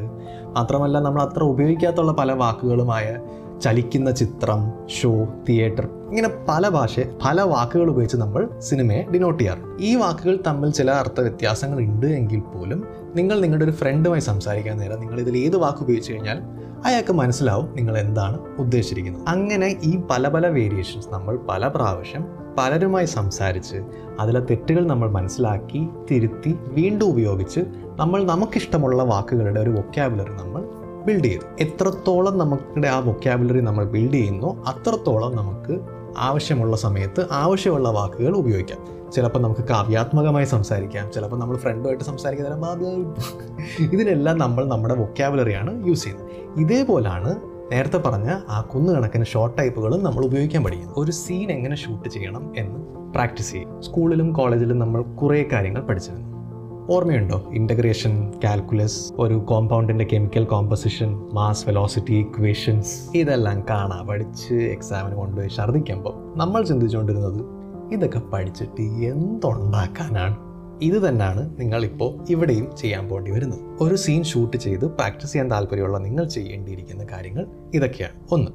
മാത്രമല്ല 0.54 0.98
നമ്മൾ 0.98 1.22
അത്ര 1.22 1.42
ഉപയോഗിക്കാത്തുള്ള 1.42 2.12
പല 2.12 2.32
വാക്കുകളുമായ 2.32 3.18
ചലിക്കുന്ന 3.60 4.10
ചിത്രം 4.10 4.72
ഷോ 4.88 5.28
തിയേറ്റർ 5.48 5.88
ഇങ്ങനെ 6.08 6.30
പല 6.48 6.68
ഭാഷ 6.68 7.00
പല 7.00 7.40
വാക്കുകൾ 7.40 7.90
ഉപയോഗിച്ച് 7.90 8.16
നമ്മൾ 8.16 8.48
സിനിമയെ 8.58 9.06
ഡിനോട്ട് 9.12 9.42
ചെയ്യാറുണ്ട്. 9.42 9.82
ഈ 9.82 9.96
വാക്കുകൾ 9.96 10.38
തമ്മിൽ 10.46 10.70
ചില 10.70 10.90
അർത്ഥ 10.90 11.20
വ്യത്യാസങ്ങൾ 11.20 11.78
ഉണ്ട് 11.78 12.06
എങ്കിൽ 12.06 12.40
പോലും 12.40 12.84
നിങ്ങൾ 13.14 13.40
നിങ്ങളുടെ 13.40 13.64
ഒരു 13.64 13.70
ഫ്രണ്ടുമായി 13.70 14.20
സംസാരിക്കാൻ 14.20 14.78
നേരം 14.78 15.00
നിങ്ങൾ 15.00 15.20
ഇതിൽ 15.20 15.38
ഏത് 15.38 15.56
വാക്ക് 15.56 15.78
ഉപയോഗിച്ച് 15.78 16.12
കഴിഞ്ഞാൽ 16.12 16.42
അയാൾക്ക് 16.86 17.12
മനസ്സിലാവും 17.12 17.68
നിങ്ങൾ 17.76 17.98
എന്താണ് 17.98 18.38
ഉദ്ദേശിച്ചിരിക്കുന്നത്. 18.58 19.28
അങ്ങനെ 19.28 19.76
ഈ 19.82 20.00
പല 20.10 20.28
പല 20.28 20.46
വേരിയേഷൻസ് 20.48 21.08
നമ്മൾ 21.12 21.38
പല 21.48 21.68
പ്രാവശ്യം 21.68 22.26
പലരുമായി 22.58 23.06
സംസാരിച്ച് 23.06 23.76
അതിലെ 24.20 24.40
തെറ്റുകൾ 24.40 24.86
നമ്മൾ 24.86 25.10
മനസ്സിലാക്കി 25.10 25.88
തിരുത്തി 26.10 26.58
വീണ്ടും 26.68 27.06
ഉപയോഗിച്ച് 27.08 27.60
നമ്മൾ 27.96 28.24
നമുക്കിഷ്ടമുള്ള 28.24 29.02
വാക്കുകളുടെ 29.02 29.60
ഒരു 29.60 29.70
വൊക്കാബുലറി 29.70 30.30
നമ്മൾ 30.30 30.83
ബിൽഡ് 31.06 31.24
ചെയ്തു. 31.24 31.42
എത്രത്തോളം 31.60 32.38
നമ്മുടെ 32.38 32.88
ആ 32.88 32.98
വൊക്കാബുലറി 32.98 33.60
നമ്മൾ 33.60 33.84
ബിൽഡ് 33.84 34.12
ചെയ്യുന്നു 34.12 34.66
അത്രത്തോളം 34.66 35.36
നമുക്ക് 35.36 35.80
ആവശ്യമുള്ള 36.18 36.76
സമയത്ത് 36.76 37.26
ആവശ്യമുള്ള 37.32 37.88
വാക്കുകൾ 37.88 38.36
ഉപയോഗിക്കാം. 38.36 39.10
ചിലപ്പോൾ 39.12 39.38
നമുക്ക് 39.38 39.60
കാവ്യാത്മകമായി 39.60 40.44
സംസാരിക്കാം 40.44 41.12
ചിലപ്പോൾ 41.12 41.36
നമ്മൾ 41.36 41.56
ഫ്രണ്ടുമായിട്ട് 41.56 42.04
സംസാരിക്കുന്ന 42.04 42.66
ഇതിനെല്ലാം 43.80 44.38
നമ്മൾ 44.38 44.64
നമ്മുടെ 44.64 44.94
വൊക്കാബുലറിയാണ് 44.94 45.86
യൂസ് 45.86 46.04
ചെയ്യുന്നത്. 46.04 46.30
ഇതേപോലാണ് 46.60 47.36
നേരത്തെ 47.72 47.98
പറഞ്ഞ 47.98 48.40
ആ 48.48 48.60
കുന്നുകണക്കിന് 48.60 49.24
ഷോർട്ട് 49.24 49.58
ടൈപ്പുകളും 49.58 50.04
നമ്മൾ 50.04 50.24
ഉപയോഗിക്കാൻ 50.24 50.64
പഠിക്കുന്നത്. 50.64 50.98
ഒരു 50.98 51.10
സീൻ 51.12 51.52
എങ്ങനെ 51.52 51.76
ഷൂട്ട് 51.76 52.08
ചെയ്യണം 52.08 52.52
എന്ന് 52.56 52.78
പ്രാക്ടീസ് 53.12 53.52
ചെയ്യും. 53.52 53.82
സ്കൂളിലും 53.82 54.32
കോളേജിലും 54.32 54.78
നമ്മൾ 54.78 55.02
കുറേ 55.02 55.48
കാര്യങ്ങൾ 55.52 55.82
പഠിച്ചിരുന്നു. 55.82 56.33
ഓർമ്മയുണ്ടോ? 56.90 57.50
ഇന്റഗ്രേഷൻ 57.52 58.32
കാൽക്കുലസ് 58.44 59.12
ഒരു 59.18 59.34
കോമ്പൗണ്ടിന്റെ 59.34 60.04
chemical 60.12 60.44
composition 60.44 61.14
mass 61.32 61.68
velocity 61.68 62.14
equations 62.14 63.16
ഇതെല്ലാം 63.16 63.64
കാണാൻ 63.70 64.06
പഠിച്ച് 64.06 64.54
എക്സാമിന് 64.54 65.14
കൊണ്ടുപോയി 65.14 65.48
ഛർദ്ദിക്കുമ്പോൾ 65.56 66.38
നമ്മൾ 66.38 66.64
ചിന്തിച്ചുകൊണ്ടിരുന്നത് 66.64 67.44
ഇതൊക്കെ 67.92 68.18
പഠിച്ചിട്ട് 68.18 68.82
എന്തുണ്ടാക്കാനാണ്? 68.82 70.36
ഇത് 70.82 71.08
തന്നെയാണ് 71.08 71.60
നിങ്ങളിപ്പോൾ 71.60 72.24
ഇവിടെയും 72.30 72.76
ചെയ്യാൻ 72.76 73.08
പോണ്ടി 73.08 73.30
വരുന്നത്. 73.30 73.60
ഒരു 73.80 73.94
സീൻ 73.94 74.22
ഷൂട്ട് 74.22 74.56
ചെയ്ത് 74.56 74.84
പ്രാക്ടീസ് 74.84 75.32
ചെയ്യാൻ 75.32 75.50
താല്പര്യമുള്ള 75.50 75.98
നിങ്ങൾ 75.98 76.24
ചെയ്യേണ്ടിയിരിക്കുന്ന 76.28 77.06
കാര്യങ്ങൾ 77.12 77.46
ഇതൊക്കെയാണ്. 77.74 78.14
ഒന്ന് 78.30 78.50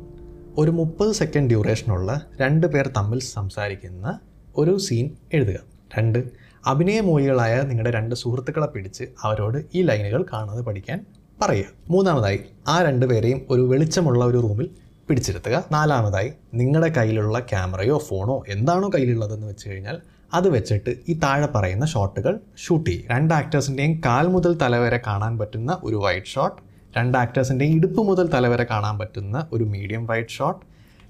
ഒരു 0.57 0.71
മുപ്പത് 0.71 1.11
സെക്കൻഡ് 1.11 1.49
ഡ്യൂറേഷനുള്ള 1.49 2.21
രണ്ട് 2.41 2.67
പേർ 2.67 2.87
തമ്മിൽ 2.87 3.19
സംസാരിക്കുന്ന 3.19 4.19
ഒരു 4.57 4.77
സീൻ 4.77 5.09
എഴുതുക. 5.33 5.55
രണ്ട് 5.97 6.48
അഭിനയമോഹികളായ 6.63 7.55
നിങ്ങളുടെ 7.61 7.91
രണ്ട് 7.91 8.15
സുഹൃത്തുക്കളെ 8.15 8.67
പിടിച്ച് 8.67 9.03
അവരോട് 9.23 9.57
ഈ 9.73 9.81
ലൈനുകൾ 9.81 10.25
കാണാതെ 10.33 10.61
പഠിക്കാൻ 10.61 10.99
പറയുക. 11.39 11.67
മൂന്നാമതായി 11.89 12.39
ആ 12.67 12.83
രണ്ട് 12.83 13.05
പേരെയും 13.05 13.41
ഒരു 13.49 13.61
വെളിച്ചമുള്ള 13.61 14.25
ഒരു 14.25 14.39
റൂമിൽ 14.39 14.67
പിടിച്ചിരുത്തുക. 15.09 15.63
നാലാമതായി 15.71 16.29
നിങ്ങളുടെ 16.53 16.89
കയ്യിലുള്ള 16.97 17.39
ക്യാമറയോ 17.51 17.97
ഫോണോ 18.07 18.43
എന്താണോ 18.47 18.89
കയ്യിലുള്ളതെന്ന് 18.89 19.47
വെച്ച് 19.47 19.69
കഴിഞ്ഞാൽ 19.69 19.97
അത് 20.33 20.49
വെച്ചിട്ട് 20.49 20.91
ഈ 21.09 21.13
താഴെ 21.23 21.47
പറയുന്ന 21.55 21.85
ഷോട്ടുകൾ 21.85 22.33
ഷൂട്ട് 22.57 22.89
ചെയ്യും 22.89 23.05
രണ്ട് 23.11 23.33
ആക്ടേഴ്സിന്റെയും 23.33 24.01
കാൽ 24.05 24.27
മുതൽ 24.27 24.57
തല 24.57 24.77
വരെ 24.77 24.97
കാണാൻ 25.07 25.37
പറ്റുന്ന 25.37 25.79
ഒരു 25.83 25.95
വൈറ്റ് 25.95 26.25
ഷോട്ട് 26.25 26.57
രണ്ട് 26.97 27.17
ആക്ടേഴ്സിന്റെയും 27.17 27.73
ഇടുപ്പ് 27.77 28.01
മുതൽ 28.09 28.27
തല 28.27 28.47
വരെ 28.47 28.63
കാണാൻ 28.63 28.97
പറ്റുന്ന 28.97 29.47
ഒരു 29.53 29.63
മീഡിയം 29.65 30.05
വൈറ്റ് 30.05 30.29
ഷോട്ട് 30.29 30.61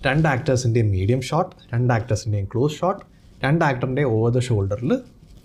രണ്ട് 0.06 0.28
ആക്ടേഴ്സിന്റെയും 0.28 0.92
മീഡിയം 0.92 1.22
ഷോട്ട് 1.22 1.56
രണ്ട് 1.74 1.94
ആക്ടേഴ്സിന്റെയും 1.94 2.46
ക്ലോസ് 2.54 2.78
ഷോട്ട് 2.80 3.02
രണ്ട് 3.44 3.66
ആക്ടറിന്റെ 3.66 4.04
ഓവർ 4.04 4.32
ദ 4.32 4.40
ഷോൾഡറിൽ 4.40 4.92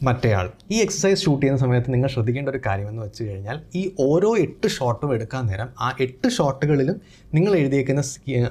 മറ്റേയാൾ. 0.03 0.51
ഈ 0.71 0.81
എക്സസൈസ് 0.81 1.25
ഷൂട്ട് 1.25 1.43
ചെയ്യുന്ന 1.43 1.61
സമയത്ത് 1.61 1.93
നിങ്ങൾ 1.93 2.09
ശ്രദ്ധിക്കേണ്ട 2.09 2.49
ഒരു 2.49 2.61
കാര്യമെന്ന് 2.67 3.03
വെച്ച് 3.03 3.25
കഴിഞ്ഞാൽ 3.25 3.61
ഈ 3.75 3.91
ഓരോ 4.01 4.37
എട്ട് 4.37 4.69
ഷോട്ടും 4.69 5.15
എടുക്കാൻ 5.15 5.47
നേരം 5.47 5.69
ആ 5.81 5.97
എട്ട് 6.01 6.29
ഷോട്ടുകളിലും 6.29 7.01
നിങ്ങൾ 7.35 7.57
എഴുതിയേക്കുന്ന 7.57 8.03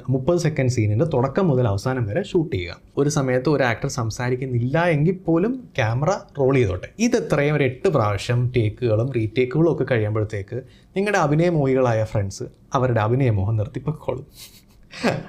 മുപ്പത് 0.09 0.38
സെക്കൻഡ് 0.38 0.69
സീനിന്റെ 0.69 1.05
തുടക്കം 1.05 1.47
മുതൽ 1.47 1.67
അവസാനം 1.67 2.05
വരെ 2.05 2.23
ഷൂട്ട് 2.23 2.55
ചെയ്യുക. 2.55 2.79
ഒരു 2.97 3.09
സമയത്ത് 3.09 3.50
ഒരു 3.50 3.63
ആക്ടർ 3.63 3.88
സംസാരിക്കുന്നില്ല 3.88 4.85
എങ്കിൽ 4.85 5.17
പോലും 5.27 5.69
ക്യാമറ 5.77 6.09
റോൾ 6.39 6.55
ചെയ്തോട്ടെ. 6.55 6.89
ഇത് 7.00 7.15
എത്രയും 7.15 7.55
ഒരു 7.55 7.63
എട്ട് 7.63 7.88
പ്രാവശ്യം 7.88 8.51
ടേക്കുകളും 8.55 9.12
റീടേക്കുകളും 9.12 9.73
ഒക്കെ 9.73 9.83
കഴിയുമ്പോഴത്തേക്ക് 9.83 10.63
നിങ്ങളുടെ 10.97 11.17
അഭിനയ 11.17 11.50
മോഹികളായ 11.50 12.03
ഫ്രണ്ട്സ് 12.03 12.43
അവരുടെ 12.73 13.01
അഭിനയമോഹം 13.01 13.57
നിർത്തിപ്പൊക്കോളും 13.57 14.25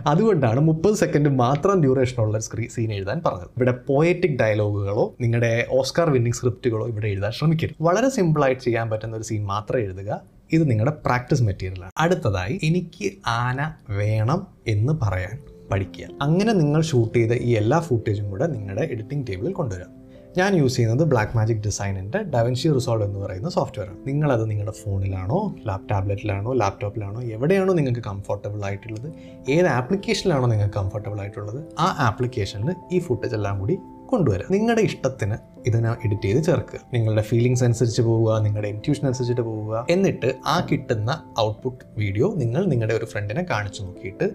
അതുകൊണ്ടാണ് 0.07 0.61
മുപ്പത് 0.61 0.95
സെക്കൻഡ് 0.95 1.29
മാത്രം 1.29 1.81
ഡ്യൂറേഷനുള്ള 1.81 2.39
സ്ക്രീ 2.39 2.67
സീൻ 2.67 2.93
എഴുതാൻ 2.93 3.21
പറഞ്ഞത്. 3.27 3.49
ഇവിടെ 3.57 3.73
പോയറ്റിക് 3.73 4.39
ഡയലോഗുകളോ 4.39 5.15
നിങ്ങളുടെ 5.21 5.67
ഓസ്കാർ 5.71 6.11
വിന്നിംഗ് 6.11 6.37
സ്ക്രിപ്റ്റുകളോ 6.37 6.89
ഇവിടെ 6.89 7.07
എഴുതാൻ 7.07 7.33
ശ്രമിക്കരുത്. 7.33 7.75
വളരെ 7.81 8.09
സിമ്പിളായിട്ട് 8.09 8.63
ചെയ്യാൻ 8.63 8.91
പറ്റുന്ന 8.91 9.17
ഒരു 9.17 9.25
സീൻ 9.25 9.45
മാത്രം 9.45 9.79
എഴുതുക. 9.79 10.21
ഇത് 10.53 10.71
നിങ്ങളുടെ 10.71 10.97
പ്രാക്ടീസ് 11.07 11.43
മെറ്റീരിയലാണ് 11.43 11.93
അടുത്തതായി 11.99 12.61
എനിക്ക് 12.63 13.13
ആന 13.27 13.73
വേണം 13.91 14.47
എന്ന് 14.67 14.93
പറയാൻ 14.93 15.39
പഠിക്കുക. 15.71 16.09
അങ്ങനെ 16.23 16.53
നിങ്ങൾ 16.53 16.83
ഷൂട്ട് 16.83 17.19
ചെയ്ത 17.19 17.33
ഈ 17.33 17.51
എല്ലാ 17.51 17.81
ഫുട്ടേജും 17.81 18.31
കൂടെ 18.31 18.47
നിങ്ങളുടെ 18.47 18.83
എഡിറ്റിംഗ് 18.83 19.27
ടേബിളിൽ 19.27 19.53
കൊണ്ടുവരാം. 19.53 19.94
ഞാൻ 20.39 20.53
യൂസ് 20.59 20.77
ചെയ്യുന്നത് 20.77 21.03
ബ്ലാക്ക് 21.11 21.37
മാജിക് 21.37 21.61
ഡിസൈനിന്റെ 21.67 22.19
ഡവൻഷി 22.33 22.69
റിസോൾവ് 22.77 23.05
എന്ന് 23.07 23.19
പറയുന്ന 23.19 23.49
സോഫ്റ്റ്വെയർ 23.49 23.89
ആണ്. 23.91 23.99
നിങ്ങളത് 24.07 24.51
നിങ്ങളുടെ 24.51 24.75
ഫോണിലാണോ 24.85 25.55
ലാപ് 25.67 25.89
ടാബ്ലറ്റിലാണോ 25.91 26.53
ലാപ്ടോപ്പിലാണോ 26.53 27.21
എവിടെയാണോ 27.35 27.73
നിങ്ങൾക്ക് 27.73 28.01
കംഫർട്ടബിൾ 28.01 28.65
ആയിട്ടുള്ളത് 28.69 29.09
ഏത് 29.49 29.67
ആപ്ലിക്കേഷനിലാണോ 29.67 30.47
നിങ്ങൾക്ക് 30.47 30.75
കംഫർട്ടബിൾ 30.81 31.21
ആയിട്ടുള്ളത് 31.21 31.61
ആ 31.79 31.89
ആപ്ലിക്കേഷനിൽ 32.09 32.75
ഈ 32.93 32.99
ഫുട്ടേജ് 32.99 33.35
എല്ലാം 33.35 33.59
കൂടി 33.59 33.77
കൊണ്ടുവരാം. 34.11 34.49
നിങ്ങളുടെ 34.51 34.83
ഇഷ്ടത്തിന് 34.83 35.37
ഇതിനെ 35.69 35.89
എഡിറ്റ് 36.05 36.23
ചെയ്ത് 36.23 36.43
ചേർക്കുക. 36.49 36.81
നിങ്ങളുടെ 36.95 37.23
ഫീലിങ്സ് 37.23 37.65
അനുസരിച്ച് 37.65 38.03
പോവുക 38.03 38.41
നിങ്ങളുടെ 38.47 38.69
ഇന്റ്യൂഷൻ 38.69 39.07
അനുസരിച്ചിട്ട് 39.07 39.41
പോവുക. 39.41 39.87
എന്നിട്ട് 39.91 40.35
ആ 40.47 40.57
കിട്ടുന്ന 40.71 41.11
ഔട്ട്പുട്ട് 41.41 41.85
വീഡിയോ 41.99 42.35
നിങ്ങൾ 42.43 42.65
നിങ്ങളുടെ 42.73 42.95
ഒരു 42.95 43.05
ഫ്രണ്ടിനെ 43.05 43.45
കാണിച്ചു 43.51 43.83
നോക്കിയിട്ട് 43.83 44.29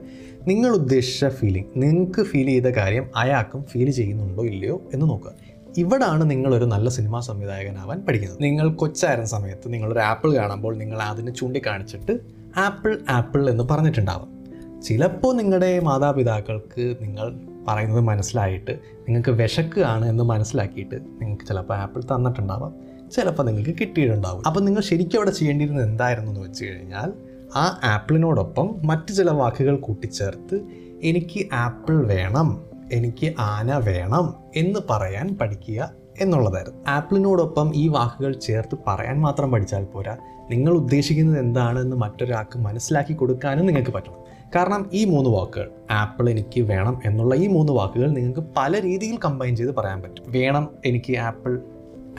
നിങ്ങൾ 0.48 0.72
ഉദ്ദേശിച്ച 0.72 1.26
ഫീലിംഗ് 1.40 1.70
നിങ്ങൾക്ക് 1.78 2.22
ഫീൽ 2.22 2.46
ചെയ്ത 2.46 2.72
കാര്യം 2.80 3.06
അയാൾക്കും 3.16 3.64
ഫീൽ 3.64 3.92
ചെയ്യുന്നുണ്ടോ 3.92 4.46
ഇല്ലയോ 4.46 4.82
എന്ന് 4.94 5.10
നോക്കുക. 5.10 5.34
ഇവിടാണ് 5.80 6.32
നിങ്ങളൊരു 6.32 6.66
നല്ല 6.66 6.90
സിനിമാ 6.90 7.20
സംവിധായകനാവാൻ 7.20 8.06
പഠിക്കുന്നത്. 8.06 8.44
നിങ്ങൾ 8.44 8.74
കൊച്ചായിരുന്ന 8.74 9.28
സമയത്ത് 9.28 9.74
നിങ്ങളൊരു 9.74 10.00
ആപ്പിൾ 10.00 10.36
കാണുമ്പോൾ 10.36 10.76
നിങ്ങൾ 10.76 11.02
അതിനെ 11.02 11.32
ചൂണ്ടിക്കാണിച്ചിട്ട് 11.32 12.20
ആപ്പിൾ 12.58 13.00
ആപ്പിൾ 13.10 13.50
എന്ന് 13.50 13.64
പറഞ്ഞിട്ടുണ്ടാവാം. 13.64 14.40
ചിലപ്പോൾ 14.82 15.36
നിങ്ങളുടെ 15.36 15.80
മാതാപിതാക്കൾക്ക് 15.80 16.96
നിങ്ങൾ 17.02 17.40
പറയുന്നത് 17.68 18.00
മനസ്സിലായിട്ട് 18.00 18.72
നിങ്ങൾക്ക് 19.00 19.30
വിശക്കുകയാണ് 19.30 20.10
എന്ന് 20.10 20.24
മനസ്സിലാക്കിയിട്ട് 20.24 20.96
നിങ്ങൾക്ക് 20.96 21.46
ചിലപ്പോൾ 21.46 21.74
ആപ്പിൾ 21.74 22.02
തന്നിട്ടുണ്ടാവാം. 22.02 22.76
ചിലപ്പോൾ 23.12 23.44
നിങ്ങൾക്ക് 23.44 23.80
കിട്ടിയിട്ടുണ്ടാവും. 23.80 24.48
അപ്പം 24.48 24.66
നിങ്ങൾ 24.66 24.82
ശരിക്കും 24.82 25.18
അവിടെ 25.18 25.32
ചെയ്യേണ്ടിയിരുന്നത് 25.32 25.86
എന്തായിരുന്നു 25.86 26.32
എന്ന് 26.32 26.42
വെച്ച് 26.42 26.66
കഴിഞ്ഞാൽ 26.66 27.14
ആ 27.56 27.80
ആപ്പിളിനോടൊപ്പം 27.84 28.76
മറ്റു 28.84 29.14
ചില 29.14 29.30
വാക്കുകൾ 29.30 29.76
കൂട്ടിച്ചേർത്ത് 29.76 30.60
എനിക്ക് 31.04 31.46
ആപ്പിൾ 31.54 32.08
വേണം. 32.08 32.69
എനിക്ക് 32.92 33.34
ആന 33.40 33.78
വേണം 33.78 34.34
എന്ന് 34.56 34.80
പറയാൻ 34.90 35.38
പഠിക്കുക 35.42 35.92
എന്നുള്ളതായിരുന്നു. 36.20 36.80
ആപ്പിളിനോടൊപ്പം 36.88 37.72
ഈ 37.76 37.88
വാക്കുകൾ 37.88 38.34
ചേർത്ത് 38.34 38.78
പറയാൻ 38.88 39.20
മാത്രം 39.20 39.52
പഠിച്ചാൽ 39.52 39.84
പോരാ. 39.84 40.18
നിങ്ങൾ 40.50 40.74
ഉദ്ദേശിക്കുന്നത് 40.74 41.40
എന്താണെന്ന് 41.40 41.96
മറ്റൊരാൾക്ക് 41.96 42.60
മനസ്സിലാക്കി 42.60 43.14
കൊടുക്കാനും 43.14 43.66
നിങ്ങൾക്ക് 43.66 43.92
പറ്റണം. 43.92 44.20
കാരണം 44.56 44.90
ഈ 44.94 45.06
മൂന്ന് 45.06 45.30
വാക്കുകൾ 45.30 45.72
ആപ്പിൾ 45.92 46.30
എനിക്ക് 46.30 46.62
വേണം 46.62 47.02
എന്നുള്ള 47.06 47.36
ഈ 47.36 47.48
മൂന്ന് 47.48 47.74
വാക്കുകൾ 47.74 48.10
നിങ്ങൾക്ക് 48.10 48.50
പല 48.58 48.82
രീതിയിൽ 48.82 49.20
കമ്പൈൻ 49.26 49.56
ചെയ്ത് 49.56 49.76
പറയാൻ 49.76 50.02
പറ്റും. 50.02 50.24
വേണം 50.28 50.70
എനിക്ക് 50.86 51.18
ആപ്പിൾ 51.18 51.60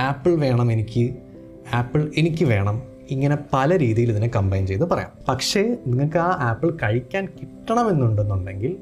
ആപ്പിൾ 0.01 0.35
വേണം 0.35 0.73
എനിക്ക് 0.73 1.15
ആപ്പിൾ 1.75 2.13
എനിക്ക് 2.17 2.45
വേണം 2.45 2.83
ഇങ്ങനെ 3.11 3.39
പല 3.53 3.79
രീതിയിൽ 3.79 4.11
ഇതിനെ 4.11 4.29
കമ്പൈൻ 4.29 4.67
ചെയ്ത് 4.67 4.85
പറയാം. 4.85 5.11
പക്ഷേ 5.29 5.77
നിങ്ങൾക്ക് 5.87 6.17
ആ 6.17 6.37
ആപ്പിൾ 6.41 6.71
കഴിക്കാൻ 6.83 7.27
കിട്ടണമെന്നുണ്ടെന്നുണ്ടെങ്കിൽ 7.27 8.77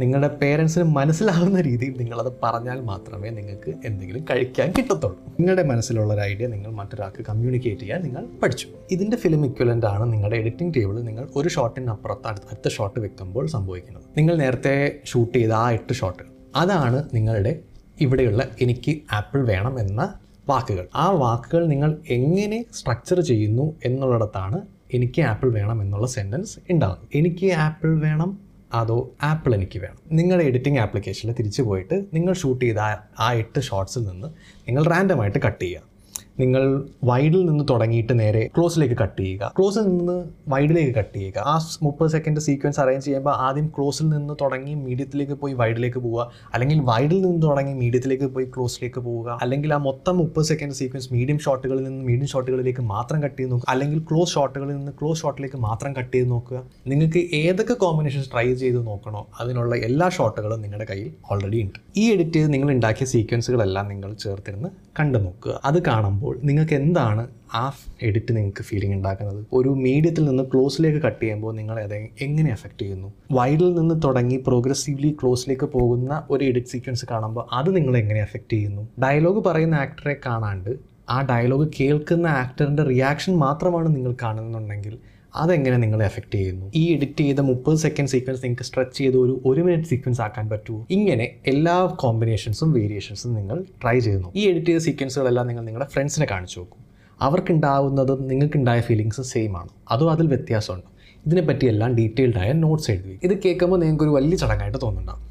നിങ്ങളുടെ 0.00 0.28
പേരൻസിന് 0.40 0.84
മനസ്സിലാവുന്ന 0.96 1.60
രീതിയിൽ 1.60 1.94
നിങ്ങളത് 2.00 2.30
പറഞ്ഞാൽ 2.42 2.78
മാത്രമേ 2.80 3.30
നിങ്ങൾക്ക് 3.30 3.70
എന്തെങ്കിലും 3.88 4.22
കഴിക്കാൻ 4.30 4.68
കിട്ടത്തുള്ളൂ. 4.78 5.18
നിങ്ങളുടെ 5.40 5.62
മനസ്സിലുള്ള 5.62 6.14
ഒരു 6.14 6.20
ഐഡിയ 6.20 6.46
നിങ്ങൾ 6.46 6.70
മറ്റൊരാൾക്ക് 6.70 7.22
കമ്മ്യൂണിക്കേറ്റ് 7.28 7.80
ചെയ്യാൻ 7.80 8.00
നിങ്ങൾ 8.02 8.24
പഠിച്ചു. 8.42 8.66
ഇതിന്റെ 8.90 9.16
ഫിലിം 9.16 9.46
ഇക്വലന്റ് 9.46 9.86
ആണ് 9.86 10.12
നിങ്ങളുടെ 10.12 10.36
എഡിറ്റിംഗ് 10.36 10.74
ടേബിളിൽ 10.76 11.04
നിങ്ങൾ 11.04 11.28
ഒരു 11.36 11.48
ഷോട്ടിനപ്പുറത്ത് 11.48 12.28
അടുത്ത 12.28 12.68
ഷോട്ട് 12.68 13.00
വെക്കുമ്പോൾ 13.00 13.46
സംഭവിക്കുന്നത്. 13.46 14.04
നിങ്ങൾ 14.18 14.36
നേരത്തെ 14.36 14.74
ഷൂട്ട് 15.04 15.38
ചെയ്ത 15.38 15.52
ആ 15.52 15.70
എട്ട് 15.70 15.92
ഷോട്ടുകൾ 15.92 16.30
അതാണ് 16.56 17.00
നിങ്ങളുടെ 17.14 17.60
ഇവിടെയുള്ള 18.00 18.42
എനിക്ക് 18.60 18.92
ആപ്പിൾ 19.12 19.40
വേണം 19.46 19.80
എന്ന 19.80 20.02
വാക്കുകൾ. 20.48 20.88
ആ 20.94 21.10
വാക്കുകൾ 21.10 21.66
നിങ്ങൾ 21.66 21.90
എങ്ങനെ 22.10 22.64
സ്ട്രക്ചർ 22.74 23.20
ചെയ്യുന്നു 23.20 23.66
എന്നുള്ളിടത്താണ് 23.84 24.60
എനിക്ക് 24.96 25.20
ആപ്പിൾ 25.22 25.48
വേണം 25.52 25.82
എന്നുള്ള 25.82 26.06
സെന്റൻസ് 26.06 26.58
ഉണ്ടാകുന്നത് 26.72 27.10
എനിക്ക് 27.14 27.48
ആപ്പിൾ 27.66 27.90
വേണം 28.06 28.30
അതോ 28.74 29.10
ആപ്പിൾ 29.22 29.54
എനിക്ക് 29.54 29.78
വേണം. 29.78 29.96
നിങ്ങളുടെ 30.12 30.44
എഡിറ്റിംഗ് 30.44 30.80
ആപ്ലിക്കേഷനിൽ 30.80 31.32
തിരിച്ചു 31.32 31.62
പോയിട്ട് 31.62 32.04
നിങ്ങൾ 32.14 32.32
ഷൂട്ട് 32.32 32.64
ചെയ്ത 32.64 32.78
ആ- 33.18 33.32
എട്ട് 33.32 33.60
ഷോട്ട്സിൽ 33.60 34.00
നിന്ന് 34.00 34.28
നിങ്ങൾ 34.58 34.84
റാൻഡമായിട്ട് 34.84 35.38
കട്ട് 35.38 35.64
ചെയ്യുക. 35.64 35.89
നിങ്ങൾ 36.38 36.84
വൈഡിൽ 37.04 37.46
നിന്ന് 37.46 37.64
തുടങ്ങിയിട്ട് 37.70 38.20
നേരെ 38.20 38.50
ക്ലോസിലേക്ക് 38.56 38.94
കട്ട് 38.94 39.22
ചെയ്യുക. 39.22 39.52
ക്ലോസിൽ 39.58 39.82
നിന്ന് 39.82 40.24
വൈഡിലേക്ക് 40.48 40.94
കട്ട് 40.94 41.14
ചെയ്യുക. 41.16 41.38
ആ 41.38 41.60
മുപ്പത് 41.82 42.10
സെക്കൻഡ് 42.10 42.40
സീക്വൻസ് 42.40 42.80
അറേഞ്ച് 42.80 43.06
ചെയ്യുമ്പോൾ 43.06 43.34
ആദ്യം 43.46 43.66
ക്ലോസിൽ 43.66 44.08
നിന്ന് 44.08 44.34
തുടങ്ങി 44.40 44.74
മീഡിയത്തിലേക്ക് 44.74 45.32
പോയി 45.32 45.52
വൈഡിലേക്ക് 45.52 45.98
പോവുക. 45.98 46.30
അല്ലെങ്കിൽ 46.54 46.80
വൈഡിൽ 46.80 47.22
നിന്ന് 47.22 47.42
തുടങ്ങി 47.42 47.72
മീഡിയത്തിലേക്ക് 47.72 48.24
പോയി 48.24 48.46
ക്ലോസിലേക്ക് 48.56 49.00
പോവുക. 49.00 49.38
അല്ലെങ്കിൽ 49.42 49.74
ആ 49.74 49.76
മൊത്തം 49.76 50.18
മുപ്പത് 50.18 50.44
സെക്കൻഡ് 50.44 50.72
സീക്വൻസ് 50.72 51.12
മീഡിയം 51.12 51.38
ഷോട്ടുകളിൽ 51.38 51.84
നിന്ന് 51.84 52.04
മീഡിയം 52.04 52.26
ഷോട്ടുകളിലേക്ക് 52.26 52.80
മാത്രം 52.80 53.22
കട്ട് 53.22 53.36
ചെയ്ത് 53.40 53.52
നോക്കുക. 53.52 53.70
അല്ലെങ്കിൽ 53.70 53.98
ക്ലോസ് 54.10 54.34
ഷോട്ടുകളിൽ 54.34 54.74
നിന്ന് 54.76 54.92
ക്ലോസ് 54.92 55.22
ഷോട്ടിലേക്ക് 55.22 55.56
മാത്രം 55.56 55.92
കട്ട് 55.98 56.14
ചെയ്ത് 56.16 56.30
നോക്കുക. 56.30 56.62
നിങ്ങൾക്ക് 56.86 57.28
ഏതൊക്കെ 57.32 57.74
കോമ്പിനേഷൻസ് 57.74 58.32
ട്രൈ 58.32 58.54
ചെയ്ത് 58.54 58.86
നോക്കണോ 58.86 59.26
അതിനുള്ള 59.40 59.76
എല്ലാ 59.76 60.08
ഷോട്ടുകളും 60.08 60.62
നിങ്ങളുടെ 60.62 60.86
കയ്യിൽ 60.90 61.10
ഓൾറെഡി 61.32 61.62
ഉണ്ട്. 61.62 61.78
ഈ 61.96 62.12
എഡിറ്റ് 62.12 62.32
ചെയ്ത് 62.32 62.52
നിങ്ങൾ 62.52 62.70
ഉണ്ടാക്കിയ 62.70 63.06
സീക്വൻസുകളെല്ലാം 63.06 63.88
നിങ്ങൾ 63.88 64.14
ചേർത്തിരുന്ന് 64.14 64.68
കണ്ടു 65.00 65.18
നോക്കുക 65.18 65.60
അത് 65.64 65.82
കാണുമ്പോൾ 65.82 66.19
നിങ്ങൾക്ക് 66.44 66.74
എന്താണ് 66.74 67.28
ആ 67.54 67.72
എഡിറ്റ് 68.02 68.36
നിങ്ങൾക്ക് 68.36 68.62
ഫീലിംഗ് 68.62 68.94
ഉണ്ടാക്കുന്നത്? 68.94 69.46
ഒരു 69.52 69.68
മീഡിയത്തിൽ 69.68 70.24
നിന്ന് 70.24 70.42
ക്ലോസിലേക്ക് 70.42 70.98
കട്ട് 70.98 71.22
ചെയ്യുമ്പോൾ 71.22 71.54
നിങ്ങൾ 71.54 71.80
അത് 71.80 71.94
എങ്ങനെ 72.20 72.50
എഫക്റ്റ് 72.50 72.80
ചെയ്യുന്നു? 72.80 73.12
വൈഡിൽ 73.32 73.74
നിന്ന് 73.74 74.02
തുടങ്ങി 74.04 74.36
പ്രോഗ്രസീവ്ലി 74.36 75.16
ക്ലോസിലേക്ക് 75.22 75.64
പോകുന്ന 75.64 76.26
ഒരു 76.30 76.44
എഡിറ്റ് 76.44 76.66
സീക്വൻസ് 76.66 77.06
കാണുമ്പോൾ 77.10 77.46
അത് 77.52 77.76
നിങ്ങളെ 77.76 77.98
എങ്ങനെ 77.98 78.20
എഫക്റ്റ് 78.20 78.52
ചെയ്യുന്നു? 78.52 78.88
ഡയലോഗ് 79.02 79.44
പറയുന്ന 79.44 79.74
ആക്ടറെ 79.74 80.16
കാണാണ്ട് 80.26 80.90
ആ 81.10 81.22
ഡയലോഗ് 81.22 81.70
കേൾക്കുന്ന 81.80 82.26
ആക്ടറിന്റെ 82.26 82.82
റിയാക്ഷൻ 82.82 83.36
മാത്രമാണ് 83.36 83.96
നിങ്ങൾ 83.96 84.16
കാണുന്നുണ്ടെങ്കിൽ 84.22 84.98
അതെങ്ങനെ 85.36 85.76
നിങ്ങളെ 85.76 86.04
എഫക്റ്റ് 86.04 86.32
ചെയ്യുന്നു? 86.32 86.72
ഈ 86.74 86.94
എഡിറ്റ് 86.94 87.18
ചെയ്ത 87.18 87.40
മുപ്പത് 87.40 87.76
സെക്കൻഡ് 87.76 88.08
സീക്വൻസ് 88.08 88.44
നിങ്ങൾക്ക് 88.44 88.62
സ്ട്രെച്ച് 88.62 88.98
ചെയ്ത് 88.98 89.16
ഒരു 89.16 89.40
ഒരു 89.46 89.60
മിനിറ്റ് 89.60 89.88
സീക്വൻസ് 89.88 90.20
ആക്കാൻ 90.20 90.48
പറ്റുമോ? 90.48 90.86
ഇങ്ങനെ 90.90 91.30
എല്ലാ 91.46 91.84
കോമ്പിനേഷൻസും 91.84 92.72
വേരിയേഷൻസും 92.72 93.34
നിങ്ങൾ 93.34 93.64
ട്രൈ 93.82 93.98
ചെയ്യുന്നു 93.98 94.32
ഈ 94.36 94.48
എഡിറ്റ് 94.48 94.66
ചെയ്ത 94.66 94.78
സീക്വൻസുകളെല്ലാം 94.78 95.46
നിങ്ങൾ 95.46 95.64
നിങ്ങളുടെ 95.64 95.90
ഫ്രണ്ട്സിനെ 95.90 96.26
കാണിച്ചു 96.30 96.58
നോക്കും. 96.58 96.84
അവർക്കുണ്ടാവുന്നതും 97.20 98.28
നിങ്ങൾക്കുണ്ടായ 98.28 98.80
ഫീലിങ്സ് 98.80 99.20
സെയിം 99.20 99.56
ആണ്. 99.56 99.68
അതും 99.90 100.10
അതിൽ 100.10 100.26
വ്യത്യാസമുണ്ട്. 100.26 100.86
ഇതിനെപ്പറ്റി 101.26 101.66
എല്ലാം 101.66 101.94
ഡീറ്റെയിൽഡ് 101.94 102.38
ആയ 102.38 102.52
നോട്ട്സ് 102.52 102.90
എഴുതി 102.90 103.18
ഇത് 103.22 103.42
കേൾക്കുമ്പോൾ 103.42 103.80
നിങ്ങൾക്ക് 103.80 104.04
ഒരു 104.04 104.10
വലിയ 104.10 104.36
ചടങ്ങായിട്ട് 104.36 104.78
തോന്നുന്നുണ്ടാവും. 104.82 105.30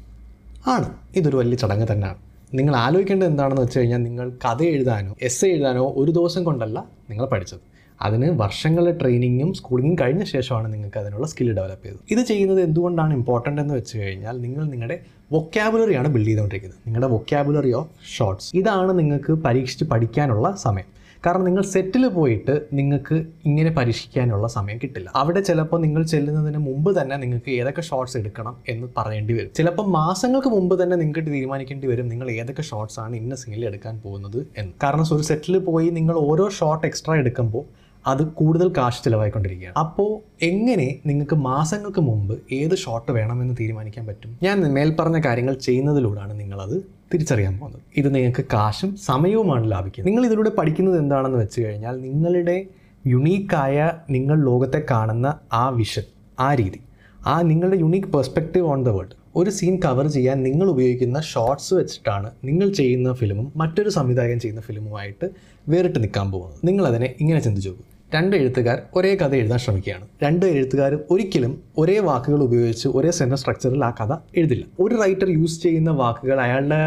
ആണ്. 0.74 0.94
ഇതൊരു 1.16 1.36
വലിയ 1.36 1.56
ചടങ്ങ് 1.56 1.86
തന്നെയാണ്. 1.92 2.16
നിങ്ങൾ 2.54 2.76
ആലോചിക്കേണ്ടത് 2.76 3.28
എന്താണെന്ന് 3.28 3.62
വെച്ച് 3.62 3.78
കഴിഞ്ഞാൽ 3.78 3.98
നിങ്ങൾ 3.98 4.30
കഥ 4.30 4.62
എഴുതാനോ 4.62 5.14
എസ് 5.22 5.44
എഴുതാനോ 5.44 5.92
ഒരു 5.96 6.10
ദിവസം 6.10 6.44
കൊണ്ടല്ല 6.44 6.84
നിങ്ങൾ 7.10 7.26
പഠിച്ചത്. 7.26 7.69
അതിന് 8.02 8.28
വർഷങ്ങളുടെ 8.42 8.92
ട്രെയിനിങ്ങും 9.00 9.54
സ്കൂളിങ്ങും 9.54 9.96
കഴിഞ്ഞ 10.00 10.22
ശേഷമാണ് 10.24 10.72
നിങ്ങൾക്ക് 10.72 10.98
അതിനുള്ള 10.98 11.26
സ്കിൽ 11.26 11.50
ഡെവലപ്പ് 11.58 11.84
ചെയ്തത്. 11.86 12.02
ഇത് 12.10 12.22
ചെയ്യുന്നത് 12.30 12.60
എന്തുകൊണ്ടാണ് 12.60 13.12
ഇമ്പോർട്ടന്റ് 13.12 13.60
എന്ന് 13.60 13.74
വെച്ച് 13.74 13.98
കഴിഞ്ഞാൽ 13.98 14.36
നിങ്ങൾ 14.44 14.64
നിങ്ങളുടെ 14.64 14.96
വൊക്കാബുലറിയാണ് 15.32 16.08
ബിൽഡ് 16.08 16.28
ചെയ്തുകൊണ്ടിരിക്കുന്നത്. 16.28 16.80
നിങ്ങളുടെ 16.86 17.10
വൊക്കാബുലറി 17.16 17.72
ഓഫ് 17.80 17.90
ഷോർട്സ് 18.16 18.48
ഇതാണ് 18.60 18.98
നിങ്ങൾക്ക് 18.98 19.32
പരീക്ഷിച്ച് 19.32 19.84
പഠിക്കാനുള്ള 19.84 20.54
സമയം. 20.66 20.88
കാരണം 21.26 21.44
നിങ്ങൾ 21.44 21.62
സെറ്റിൽ 21.62 22.08
പോയിട്ട് 22.08 22.54
നിങ്ങൾക്ക് 22.72 23.16
ഇങ്ങനെ 23.48 23.70
പരീക്ഷിക്കാനുള്ള 23.78 24.46
സമയം 24.54 24.78
കിട്ടില്ല. 24.82 25.08
അവിടെ 25.20 25.40
ചിലപ്പോൾ 25.40 25.78
നിങ്ങൾ 25.80 26.02
ചെല്ലുന്നതിന് 26.12 26.58
മുമ്പ് 26.58 26.90
തന്നെ 27.00 27.16
നിങ്ങൾക്ക് 27.16 27.50
ഏതൊക്കെ 27.50 27.80
ഷോർട്സ് 27.80 28.16
എടുക്കണം 28.20 28.54
എന്ന് 28.68 28.86
പറയേണ്ടി 28.98 29.34
വരും. 29.38 29.50
ചിലപ്പോൾ 29.58 29.86
മാസങ്ങൾക്ക് 29.98 30.48
മുമ്പ് 30.48 30.82
തന്നെ 30.82 30.96
നിങ്ങൾക്ക് 30.96 31.24
തീരുമാനിക്കേണ്ടി 31.26 31.86
വരും 31.86 32.08
നിങ്ങൾ 32.08 32.30
ഏതൊക്കെ 32.30 32.62
ഷോർട്സ് 32.62 33.00
ആണ് 33.00 33.16
ഇന്ന 33.16 33.34
സീനിൽ 33.34 33.66
എടുക്കാൻ 33.66 34.00
പോകുന്നത് 34.04 34.40
എന്ന്. 34.56 34.72
കാരണം 34.82 35.06
ഒരു 35.16 35.26
സെറ്റിൽ 35.30 35.58
പോയി 35.58 35.90
നിങ്ങൾ 35.90 36.16
ഓരോ 36.30 36.46
ഷോർട്ട് 36.60 36.86
എക്സ്ട്രാ 36.86 37.14
എടുക്കുമ്പോൾ 37.14 37.64
അത് 38.06 38.26
കൂടുതൽ 38.26 38.72
കാശ് 38.76 39.04
ചിലവായിക്കൊണ്ടിരിക്കുകയാണ്. 39.04 39.78
അപ്പോൾ 39.78 40.20
എങ്ങനെ 40.44 40.98
നിങ്ങൾക്ക് 41.06 41.34
മാസങ്ങൾക്ക് 41.34 42.00
മുമ്പ് 42.00 42.38
ഏത് 42.52 42.76
ഷോട്ട് 42.76 43.12
വേണമെന്ന് 43.12 43.54
തീരുമാനിക്കാൻ 43.60 44.06
പറ്റും? 44.06 44.38
ഞാൻ 44.42 44.60
മേൽപ്പറഞ്ഞ 44.60 45.20
കാര്യങ്ങൾ 45.24 45.54
ചെയ്യുന്നതിലൂടെയാണ് 45.54 46.40
നിങ്ങളത് 46.40 46.84
തിരിച്ചറിയാൻ 47.14 47.58
പോകുന്നത്. 47.58 47.82
ഇത് 47.96 48.14
നിങ്ങൾക്ക് 48.14 48.44
കാശും 48.52 48.96
സമയവുമാണ് 48.96 49.72
ലാഭിക്കുന്നത്. 49.72 50.12
നിങ്ങൾ 50.12 50.26
ഇതിലൂടെ 50.26 50.50
പഠിക്കുന്നത് 50.50 50.98
എന്താണെന്ന് 50.98 51.38
വെച്ച് 51.38 51.60
കഴിഞ്ഞാൽ 51.60 52.00
നിങ്ങളുടെ 52.00 52.66
യുണീക്കായ 53.06 53.92
നിങ്ങൾ 54.10 54.44
ലോകത്തെ 54.44 54.82
കാണുന്ന 54.90 55.38
ആ 55.52 55.68
വിഷൻ 55.68 56.02
ആ 56.40 56.54
രീതി 56.54 56.80
ആ 57.26 57.42
നിങ്ങളുടെ 57.42 57.76
unique 57.76 58.08
perspective 58.08 58.66
on 58.66 58.84
the 58.84 58.88
world 58.88 59.16
ഒരു 59.36 59.50
സീൻ 59.50 59.76
കവർ 59.84 60.08
ചെയ്യാൻ 60.08 60.42
നിങ്ങൾ 60.42 60.66
ഉപയോഗിക്കുന്ന 60.70 61.20
ഷോർട്സ് 61.20 61.74
വെച്ചിട്ടാണ് 61.74 62.30
നിങ്ങൾ 62.44 62.72
ചെയ്യുന്ന 62.72 63.12
ഫിലിമും 63.12 63.52
മറ്റൊരു 63.56 63.88
സംവിധായകൻ 63.88 64.38
ചെയ്യുന്ന 64.38 64.60
ഫിലിമുമായിട്ട് 64.60 65.30
വേറിട്ട് 65.68 66.02
നിൽക്കാൻ 66.02 66.32
പോകുന്നത്. 66.32 66.60
നിങ്ങളതിനെ 66.64 67.14
ഇങ്ങനെ 67.20 67.40
ചിന്തിച്ചു 67.40 67.68
നോക്കൂ. 67.68 67.84
രണ്ട് 68.14 68.36
എഴുത്തുകാർ 68.36 68.78
ഒരേ 68.96 69.14
കഥ 69.14 69.34
എഴുതാൻ 69.34 69.58
ശ്രമിക്കുകയാണ്. 69.58 70.04
രണ്ട് 70.22 70.46
എഴുത്തുകാരും 70.46 71.00
ഒരിക്കലും 71.10 71.52
ഒരേ 71.78 71.98
വാക്കുകൾ 71.98 72.40
ഉപയോഗിച്ച് 72.42 72.88
ഒരേ 72.88 73.10
സെന്റൻസ് 73.10 73.40
സ്ട്രക്ചറിൽ 73.40 73.84
ആ 73.84 73.90
കഥ 73.90 74.12
എഴുതില്ല. 74.36 74.64
ഒരു 74.80 74.94
റൈറ്റർ 75.02 75.28
യൂസ് 75.30 75.62
ചെയ്യുന്ന 75.62 75.90
വാക്കുകൾ 75.90 76.40
അയാളുടെ 76.40 76.80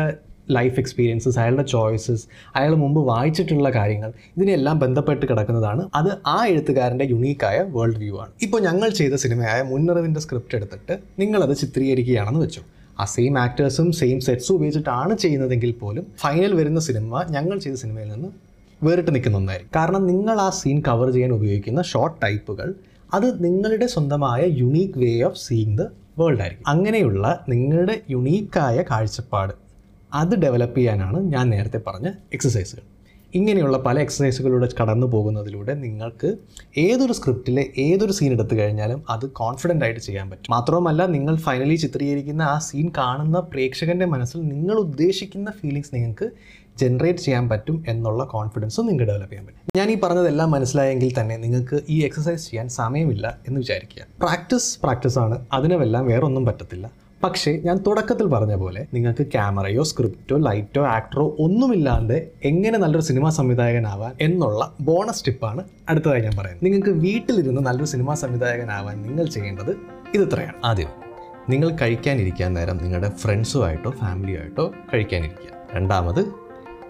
ലൈഫ് 0.50 0.80
എക്സ്പീരിയൻസസ് 0.80 1.39
അയാളുടെ 1.39 1.63
ചോയ്സസ് 1.63 2.25
അയാൾ 2.56 2.75
മുമ്പ് 2.75 3.01
വായിച്ചിട്ടുള്ള 3.08 3.70
കാര്യങ്ങൾ 3.70 4.13
ഇതിനെല്ലാം 4.38 4.80
ബന്ധപ്പെട്ട് 4.80 5.25
കിടക്കുന്നതാണ്. 5.25 5.89
അത് 5.96 6.12
ആ 6.27 6.46
എഴുത്തുകാരന്റെ 6.46 7.06
യുണീക്കായ 7.06 7.58
വേൾഡ് 7.75 7.98
വ്യൂ 7.98 8.20
ആണ്. 8.20 8.32
ഇപ്പോൾ 8.42 8.62
ഞങ്ങൾ 8.62 8.89
ചെയ്ത 8.89 9.13
സിനിമയായ 9.13 9.62
മുന്നറിവിന്റെ 9.62 10.20
സ്ക്രിപ്റ്റ് 10.20 10.56
എടുത്തിട്ട് 10.56 10.98
നിങ്ങളത് 11.20 11.58
ചിത്രീകരിക്കുകയാണെന്ന് 11.58 12.39
വെച്ചു. 12.39 12.63
ആ 13.00 13.06
സെയിം 13.06 13.39
ആക്ടേഴ്സും 13.39 13.92
സെയിം 13.92 14.20
സെറ്റ്സും 14.22 14.56
ഉപയോഗിച്ചിട്ടാണ് 14.56 15.18
ചെയ്യുന്നതെങ്കിൽ 15.18 15.72
പോലും 15.72 16.08
ഫൈനൽ 16.18 16.53
വരുന്ന 16.53 16.80
സിനിമ 16.80 17.24
ഞങ്ങൾ 17.30 17.60
ചെയ്ത 17.60 17.75
സിനിമയിൽ 17.75 18.12
നിന്ന് 18.12 18.52
വേറിട്ട് 18.84 19.16
നിൽക്കുന്ന 19.16 19.38
ഒന്നായിരിക്കും. 19.38 19.74
കാരണം 19.75 20.08
നിങ്ങൾ 20.08 20.38
ആ 20.42 20.50
സീൻ 20.50 20.80
കവർ 20.88 21.10
ചെയ്യാൻ 21.12 21.32
ഉപയോഗിക്കുന്ന 21.32 21.82
ഷോർട്ട് 21.82 22.22
ടൈപ്പുകൾ 22.22 22.74
അത് 23.13 23.44
നിങ്ങളുടെ 23.46 23.88
സ്വന്തമായ 23.88 24.42
unique 24.62 25.00
way 25.00 25.22
of 25.22 25.38
seeing 25.38 25.78
the 25.78 25.82
world 26.20 26.42
ആയിരിക്കും. 26.42 26.68
അങ്ങനെയുള്ള 26.68 27.46
നിങ്ങളുടെ 27.50 28.02
യുണീക്കായ 28.10 28.84
കാഴ്ചപ്പാട് 28.92 29.54
അത് 30.13 30.34
ഡെവലപ്പ് 30.36 30.78
ചെയ്യാനാണ് 30.78 31.20
ഞാൻ 31.34 31.50
നേരത്തെ 31.50 31.82
പറഞ്ഞ 31.88 32.08
എക്സസൈസുകൾ 32.34 32.84
ഇങ്ങനെയുള്ള 33.36 33.78
പല 33.78 34.00
എക്സസൈസുകളിലൂടെ 34.00 34.68
കടന്നു 34.82 35.08
പോകുന്നതിലൂടെ 35.08 35.74
നിങ്ങൾക്ക് 35.74 36.30
ഏതൊരു 36.78 37.13
സ്ക്രിപ്റ്റിലെ 37.13 37.63
ഏതൊരു 37.78 38.12
സീൻ 38.12 38.32
എടുത്തു 38.32 38.56
കഴിഞ്ഞാലും 38.56 39.04
അത് 39.10 39.25
കോൺഫിഡന്റ് 39.30 39.86
ആയിട്ട് 39.86 40.00
ചെയ്യാൻ 40.00 40.30
പറ്റും. 40.30 40.52
മാത്രവുമല്ല 40.52 41.06
നിങ്ങൾ 41.06 41.36
ഫൈനലി 41.36 41.75
ചിത്രീകരിക്കുന്ന 41.75 42.42
ആ 42.42 42.58
സീൻ 42.60 42.92
കാണുന്ന 42.98 43.40
പ്രേക്ഷകന്റെ 43.40 44.06
മനസ്സിൽ 44.06 44.42
നിങ്ങൾ 44.48 44.75
ഉദ്ദേശിക്കുന്ന 44.75 45.52
ഫീലിങ്സ് 45.52 45.96
നിങ്ങൾക്ക് 45.96 46.28
ജനറേറ്റ് 46.77 47.20
ചെയ്യാൻ 47.20 47.50
പറ്റും 47.50 47.84
എന്നുള്ള 47.88 48.24
കോൺഫിഡൻസും 48.24 48.86
നിങ്ങൾക്ക് 48.86 49.12
ഡെവലപ്പ് 49.12 49.32
ചെയ്യാൻ 49.32 49.46
പറ്റും. 49.46 49.63
ഞാൻ 49.77 49.92
ഈ 49.92 50.00
പറഞ്ഞതെല്ലാം 50.00 50.51
മനസ്സിലായെങ്കിൽ 50.51 51.22
തന്നെ 51.22 51.38
നിങ്ങൾക്ക് 51.38 51.82
ഈ 51.89 52.03
എക്സസൈസ് 52.03 52.50
ചെയ്യാൻ 52.50 52.70
സമയമില്ല 52.70 53.38
എന്ന് 53.48 53.60
വിചാരിക്കുക. 53.60 54.06
പ്രാക്ടീസ് 54.20 54.80
പ്രാക്ടീസ് 54.84 55.20
ആണ്. 55.20 55.46
അതിനുമെല്ലാം 55.53 56.06
വേറെ 56.06 56.25
ഒന്നും 56.25 56.46
പറ്റത്തില്ല. 56.46 56.92
പക്ഷേ 57.24 57.62
ഞാൻ 57.65 57.77
തുടക്കത്തിൽ 57.77 58.25
പറഞ്ഞ 58.25 58.56
പോലെ 58.56 58.88
നിങ്ങൾക്ക് 58.94 59.24
ക്യാമറയോ 59.24 59.84
സ്ക്രിപ്റ്റോ 59.84 60.38
ലൈറ്റോ 60.38 60.86
ആക്ടറോ 60.86 61.36
ഒന്നുമില്ലാതെ 61.39 62.27
എങ്ങനെ 62.44 62.77
നല്ലൊരു 62.77 63.06
സിനിമാ 63.06 63.30
സംവിധായകനാവാൻ 63.30 64.13
എന്നുള്ള 64.22 64.75
ബോണസ് 64.82 65.25
ടിപ്പാണ് 65.25 65.63
അടുത്തതായി 65.89 66.22
ഞാൻ 66.22 66.32
പറയുന്നത്. 66.38 66.65
നിങ്ങൾക്ക് 66.65 66.89
വീട്ടിലിരുന്ന് 66.89 67.62
നല്ലൊരു 67.62 67.89
സിനിമാ 67.89 68.13
സംവിധായകനാവാൻ 68.13 69.01
നിങ്ങൾ 69.01 69.25
ചെയ്യേണ്ടത് 69.25 69.75
ഇതിത്രയാണ്. 70.15 70.53
ആദ്യം 70.65 70.89
നിങ്ങൾ 71.50 71.70
കഴിക്കാനിരിക്കാൻ 71.70 72.53
നേരം 72.53 72.77
നിങ്ങളുടെ 72.77 73.10
ഫ്രണ്ട്സുമായിട്ടോ 73.10 73.89
ഫാമിലിയായിട്ടോ 73.89 74.72
കഴിക്കാനിരിക്കുക. 74.94 75.75
രണ്ടാമത് 75.75 76.43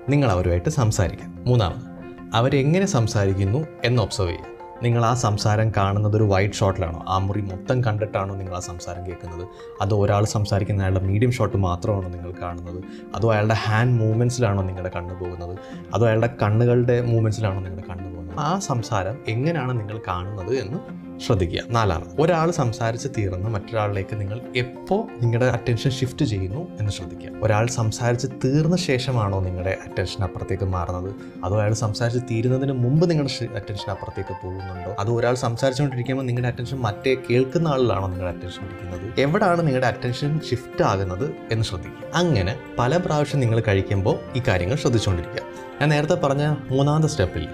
നിങ്ങൾ 0.09 0.31
അവരുമായിട്ട് 0.31 0.69
സംസാരിക്കുക 0.69 1.27
മൂന്നാമത് 1.47 1.93
അവരെങ്ങനെ 2.33 2.85
സംസാരിക്കുന്നു 2.85 3.67
എന്ന് 3.83 4.01
ഒബ്സർവ് 4.01 4.29
ചെയ്യുക. 4.29 4.45
നിങ്ങൾ 4.83 5.05
ആ 5.05 5.13
സംസാരം 5.13 5.71
കാണുന്നത് 5.77 6.17
ഒരു 6.17 6.23
വൈഡ് 6.23 6.51
ഷോട്ടിലാണോ 6.51 7.05
ആ 7.07 7.17
മുറി 7.17 7.41
മൊത്തം 7.41 7.83
കണ്ടിട്ടാണോ 7.83 8.35
നിങ്ങൾ 8.35 8.55
ആ 8.55 8.59
സംസാരം 8.59 9.05
കേൾക്കുന്നത്? 9.05 9.47
അതോ 9.81 10.05
ഒരാൾ 10.05 10.25
സംസാരിക്കുന്ന 10.25 10.83
അയാളുടെ 10.83 11.05
മീഡിയം 11.05 11.31
ഷോട്ട് 11.31 11.57
മാത്രമാണോ 11.57 12.09
നിങ്ങൾ 12.09 12.33
കാണുന്നത്? 12.41 12.83
അതോ 13.15 13.31
അയാളുടെ 13.31 13.53
ഹാൻഡ് 13.53 14.01
മൂവ്മെന്റ്സിലാണോ 14.01 14.63
നിങ്ങളുടെ 14.63 14.91
കണ്ണ് 14.95 15.19
പോകുന്നത്? 15.19 15.57
അതോ 15.93 16.05
അയാളുടെ 16.05 16.29
കണ്ണുകളുടെ 16.43 17.01
മൂവ്മെന്റ്സിലാണോ 17.01 17.55
നിങ്ങളുടെ 17.55 17.87
കണ്ണ് 17.89 18.15
പോകുന്നത്? 18.15 18.39
ആ 18.39 18.59
സംസാരം 18.59 19.17
എങ്ങനെയാണ് 19.27 19.79
നിങ്ങൾ 19.79 20.01
കാണുന്നത് 20.07 20.55
എന്ന് 20.55 21.02
ശ്രദ്ധിക്കുക. 21.25 21.59
നാലാണ് 21.69 22.05
ഒരാൾ 22.19 22.51
സംസാരിച്ച് 22.51 23.07
തീർന്ന് 23.17 23.49
മറ്റൊരാളിലേക്ക് 23.49 24.21
നിങ്ങൾ 24.21 24.41
എപ്പോൾ 24.55 25.07
നിങ്ങളുടെ 25.21 25.45
അറ്റൻഷൻ 25.45 25.91
ഷിഫ്റ്റ് 25.91 26.25
ചെയ്യുന്നു 26.25 26.77
എന്ന് 26.79 26.91
ശ്രദ്ധിക്കുക. 26.91 27.29
ഒരാൾ 27.43 27.67
സംസാരിച്ച് 27.67 28.27
തീർന്ന 28.45 28.75
ശേഷമാണോ 28.75 29.39
നിങ്ങളുടെ 29.39 29.77
അറ്റൻഷൻ 29.85 30.23
അപ്പുറത്തേക്ക് 30.23 30.63
മാറുന്നത്? 30.63 31.15
അതോ 31.43 31.59
അയാൾ 31.59 31.73
സംസാരിച്ച് 31.73 32.23
തീരുന്നതിന് 32.31 32.71
മുമ്പ് 32.71 33.09
നിങ്ങളുടെ 33.09 33.43
അറ്റൻഷൻ 33.43 33.91
അപ്പുറത്തേക്ക് 33.91 34.45
പോകുന്നുണ്ടോ? 34.45 34.95
അതോ 34.99 35.19
ഒരാൾ 35.19 35.35
സംസാരിച്ചുകൊണ്ടിരിക്കുമ്പോൾ 35.35 36.23
നിങ്ങളുടെ 36.23 36.47
അറ്റൻഷൻ 36.47 36.77
മറ്റേ 36.79 37.15
കേൾക്കുന്ന 37.29 37.67
ആളിലാണോ 37.67 38.07
നിങ്ങളുടെ 38.07 38.35
അറ്റൻഷൻ 38.35 38.65
ഇരിക്കുന്നത്? 38.65 39.19
എവിടാണ് 39.19 39.61
നിങ്ങളുടെ 39.61 39.87
അറ്റൻഷൻ 39.87 40.39
ഷിഫ്റ്റ് 40.49 40.83
ആകുന്നത് 40.83 41.33
എന്ന് 41.51 41.65
ശ്രദ്ധിക്കുക. 41.65 42.07
അങ്ങനെ 42.13 42.59
പല 42.79 42.97
പ്രാവശ്യം 42.97 43.39
നിങ്ങൾ 43.39 43.63
കഴിക്കുമ്പോൾ 43.67 44.19
ഈ 44.35 44.41
കാര്യങ്ങൾ 44.47 44.75
ശ്രദ്ധിച്ചുകൊണ്ടിരിക്കുക. 44.75 45.43
ഞാൻ 45.81 45.89
നേരത്തെ 45.89 46.13
പറഞ്ഞ 46.13 46.55
മൂന്നാമത്തെ 46.71 47.07
സ്റ്റെപ്പിൽ 47.07 47.47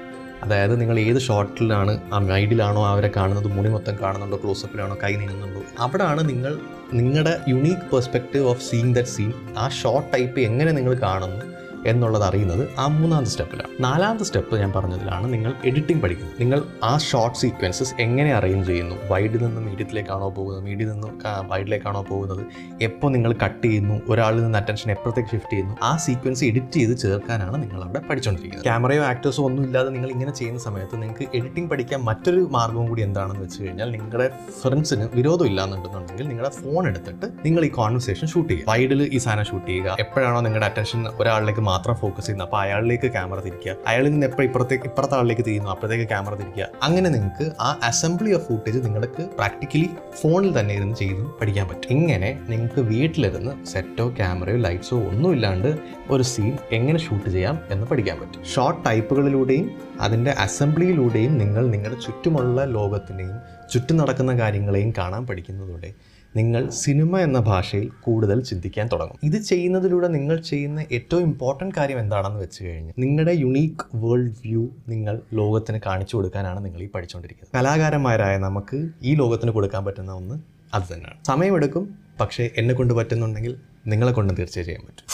അതായത് 0.44 0.82
നിങ്ങൾ 0.82 1.00
ഏത് 1.00 1.20
ഷോട്ടിലാണ് 1.22 1.94
ആ 2.14 2.20
മൈഡിലാണോ 2.20 2.82
അവരെ 2.86 3.12
കാണുന്നത് 3.16 3.48
മുടി 3.48 3.70
മൊത്തം 3.70 3.96
കാണുന്നുണ്ടോ 4.02 4.38
ക്ലോസപ്പിലാണോ 4.38 4.98
കൈ 5.04 5.14
നീങ്ങുന്നുണ്ടോ 5.16 5.62
അവിടാണ് 5.80 6.30
നിങ്ങൾ 6.30 6.54
നിങ്ങളുടെ 6.94 7.34
unique 7.48 7.88
perspective 7.92 8.46
of 8.46 8.62
seeing 8.62 8.96
that 8.96 9.08
scene 9.08 9.34
ആ 9.58 9.70
ഷോർട്ട് 9.82 10.10
ടൈപ്പ് 10.14 10.40
എങ്ങനെ 10.42 10.72
നിങ്ങൾ 10.72 10.94
കാണുന്നു 11.02 11.46
എന്നുള്ളത് 11.86 12.24
അറിയുന്നത് 12.24 12.70
ആ 12.80 12.88
മൂന്നാമത്തെ 12.88 13.32
സ്റ്റെപ്പിലാണ്. 13.32 13.84
നാലാമത്തെ 13.84 14.24
സ്റ്റെപ്പ് 14.24 14.56
ഞാൻ 14.56 14.72
പറഞ്ഞതിലാണ് 14.72 15.34
നിങ്ങൾ 15.34 15.54
എഡിറ്റിംഗ് 15.66 16.02
പഠിക്കുന്നത്. 16.04 16.36
നിങ്ങൾ 16.40 16.64
ആ 16.84 16.98
ഷോർട്ട് 16.98 17.38
സീക്വൻസസ് 17.38 17.94
എങ്ങനെ 18.00 18.34
അറേഞ്ച് 18.34 18.68
ചെയ്യുന്നു? 18.68 18.96
വൈഡിൽ 19.08 19.44
നിന്ന് 19.44 19.62
മീഡിയത്തിലേക്കാണോ 19.62 20.30
പോകുന്നത്? 20.30 20.64
മീഡിയയിൽ 20.64 20.92
നിന്ന് 20.92 21.08
വൈഡിലേക്കാണോ 21.48 22.02
പോകുന്നത്? 22.02 22.46
എപ്പോൾ 22.82 23.12
നിങ്ങൾ 23.12 23.36
കട്ട് 23.46 23.64
ചെയ്യുന്നു? 23.66 24.02
ഒരാളിൽ 24.10 24.44
നിന്ന് 24.44 24.58
അറ്റൻഷൻ 24.58 24.92
എപ്പോഴത്തേക്ക് 24.92 25.30
ഷിഫ്റ്റ് 25.30 25.52
ചെയ്യുന്നു? 25.52 25.78
ആ 25.84 25.98
സീക്വൻസ് 25.98 26.46
എഡിറ്റ് 26.46 26.72
ചെയ്ത് 26.72 26.98
ചേർക്കാനാണ് 26.98 27.62
നിങ്ങൾ 27.64 27.84
അവിടെ 27.84 28.00
പഠിച്ചുകൊണ്ടിരിക്കുന്നത് 28.00 28.66
ക്യാമറയോ 28.66 29.04
ആക്ടേഴ്സോ 29.04 29.44
ഒന്നും 29.44 29.64
ഇല്ലാതെ 29.64 29.90
നിങ്ങൾ 29.90 30.10
ഇങ്ങനെ 30.10 30.32
ചെയ്യുന്ന 30.32 30.60
സമയത്ത് 30.60 31.02
നിങ്ങൾക്ക് 31.02 31.28
എഡിറ്റിംഗ് 31.38 31.70
പഠിക്കാൻ 31.70 32.02
മറ്റൊരു 32.02 32.50
മാർഗവും 32.52 32.88
കൂടി 32.90 33.02
എന്താണെന്ന് 33.02 33.42
വെച്ച് 33.42 33.64
കഴിഞ്ഞാൽ 33.64 33.92
നിങ്ങളുടെ 33.92 34.32
ഫ്രണ്ട്സിന് 34.62 35.08
വിരോധം 35.16 35.46
ഇല്ലാന്നുണ്ടെന്നുണ്ടെങ്കിൽ 35.46 36.28
നിങ്ങളുടെ 36.28 36.54
ഫോൺ 36.62 36.88
എടുത്തിട്ട് 36.88 37.26
നിങ്ങൾ 37.46 37.66
ഈ 37.66 37.70
കോൺവെർസേഷൻ 37.70 38.28
ഷൂട്ട് 38.28 38.54
ചെയ്യുക. 38.54 38.70
വൈഡിൽ 38.70 39.10
ഈ 39.14 39.18
സാധനം 39.18 39.46
ഷൂട്ട് 39.46 39.68
ചെയ്യുക. 39.68 39.98
എപ്പോഴാണോ 40.00 40.42
നിങ്ങളുടെ 40.42 40.66
അറ്റൻഷൻ 40.66 41.08
ഒരാളിലേക്ക് 41.08 41.60
മാത്രം 41.70 41.96
ഫോക്കസ് 41.96 42.26
ചെയ്യുന്നു. 42.26 42.46
അപ്പോൾ 42.46 42.60
അയാളിലേക്ക് 42.62 43.08
ക്യാമറ 43.12 43.40
തിരിക്കുക. 43.40 43.76
അയാളിൽ 43.88 44.12
നിന്ന് 44.12 44.28
എപ്പോൾ 44.28 44.44
ഇപ്പുറത്തേക്ക് 44.44 44.86
ഇപ്പുറത്തെ 44.86 45.16
ആളിലേക്ക് 45.18 45.46
തിരിയുന്നു. 45.48 45.72
അപ്പോഴത്തേക്ക് 45.72 46.08
ക്യാമറ 46.14 46.34
തിരിക്കുക. 46.42 46.68
അങ്ങനെ 46.84 47.10
നിങ്ങൾക്ക് 47.10 47.46
ആ 47.62 47.70
അസംബ്ലി 47.84 48.32
ഓഫ് 48.34 48.46
ഫുട്ടേജ് 48.50 48.80
നിങ്ങൾക്ക് 48.86 49.24
പ്രാക്ടിക്കലി 49.38 49.90
ഫോണിൽ 50.22 50.52
തന്നെ 50.60 50.74
ഇരുന്ന് 50.74 50.96
ചെയ്ത് 50.96 51.24
പഠിക്കാൻ 51.42 51.68
പറ്റും. 51.68 51.90
ഇങ്ങനെ 51.98 52.30
നിങ്ങൾക്ക് 52.50 52.82
വീട്ടിലിരുന്ന് 52.94 53.54
സെറ്റോ 53.66 54.06
ക്യാമറയോ 54.10 54.58
ലൈറ്റ്സോ 54.58 54.98
ഒന്നും 55.12 55.32
ഇല്ലാണ്ട് 55.32 55.70
ഒരു 56.10 56.24
സീൻ 56.24 56.54
എങ്ങനെ 56.72 57.00
ഷൂട്ട് 57.00 57.30
ചെയ്യാം 57.30 57.56
എന്ന് 57.72 57.88
പഠിക്കാൻ 57.88 58.18
പറ്റും. 58.22 58.44
ഷോർട്ട് 58.56 58.82
ടൈപ്പുകളിലൂടെയും 58.86 59.68
അതിന്റെ 60.02 60.32
അസംബ്ലിയിലൂടെയും 60.32 61.34
നിങ്ങൾ 61.38 61.64
നിങ്ങളുടെ 61.68 62.00
ചുറ്റുമുള്ള 62.00 62.66
ലോകത്തിനെയും 62.78 63.38
ചുറ്റും 63.74 63.98
നടക്കുന്ന 63.98 64.32
കാര്യങ്ങളെയും 64.40 64.92
കാണാൻ 64.98 65.24
പഠിക്കുന്നതോടെ 65.28 65.90
നിങ്ങൾ 66.36 66.70
സിനിമ 66.70 67.20
എന്ന 67.20 67.40
ഭാഷയിൽ 67.40 67.88
കൂടുതൽ 68.06 68.40
ചിന്തിക്കാൻ 68.42 68.88
തുടങ്ങും. 68.94 69.18
ഇത് 69.24 69.38
ചെയ്യുന്നതിലൂടെ 69.42 70.08
നിങ്ങൾ 70.08 70.38
ചെയ്യുന്ന 70.50 70.86
ഏറ്റവും 70.92 71.22
ഇമ്പോർട്ടന്റ് 71.22 71.76
കാര്യം 71.78 72.00
എന്താണെന്ന് 72.00 72.40
വെച്ച് 72.40 72.60
കഴിഞ്ഞാൽ 72.66 72.94
നിങ്ങളുടെ 73.04 73.34
യുണീക്ക് 73.44 73.86
വേൾഡ് 74.04 74.36
വ്യൂ 74.44 74.64
നിങ്ങൾ 74.90 75.22
ലോകത്തിന് 75.34 75.80
കാണിച്ചു 75.88 76.16
കൊടുക്കാനാണ് 76.18 76.66
നിങ്ങൾ 76.66 76.82
ഈ 76.82 76.90
പഠിച്ചുകൊണ്ടിരിക്കുന്നത് 76.96 77.56
കലാകാരന്മാരായ 77.60 78.38
നമുക്ക് 78.38 78.80
ഈ 79.02 79.14
ലോകത്തിന് 79.16 79.52
കൊടുക്കാൻ 79.52 79.86
പറ്റുന്ന 79.86 80.12
ഒന്ന് 80.12 80.38
അത് 80.74 80.84
തന്നെയാണ്. 80.94 81.20
സമയമെടുക്കും 81.24 81.86
പക്ഷേ 82.22 82.50
എന്നെ 82.58 82.74
കൊണ്ട് 82.74 82.94
പറ്റുന്നുണ്ടെങ്കിൽ 82.94 83.56
നിങ്ങളെ 83.88 84.12
കൊണ്ടും 84.12 84.36
തീർച്ചയായും 84.36 84.68
ചെയ്യാൻ 84.70 84.86
പറ്റും. 84.88 85.06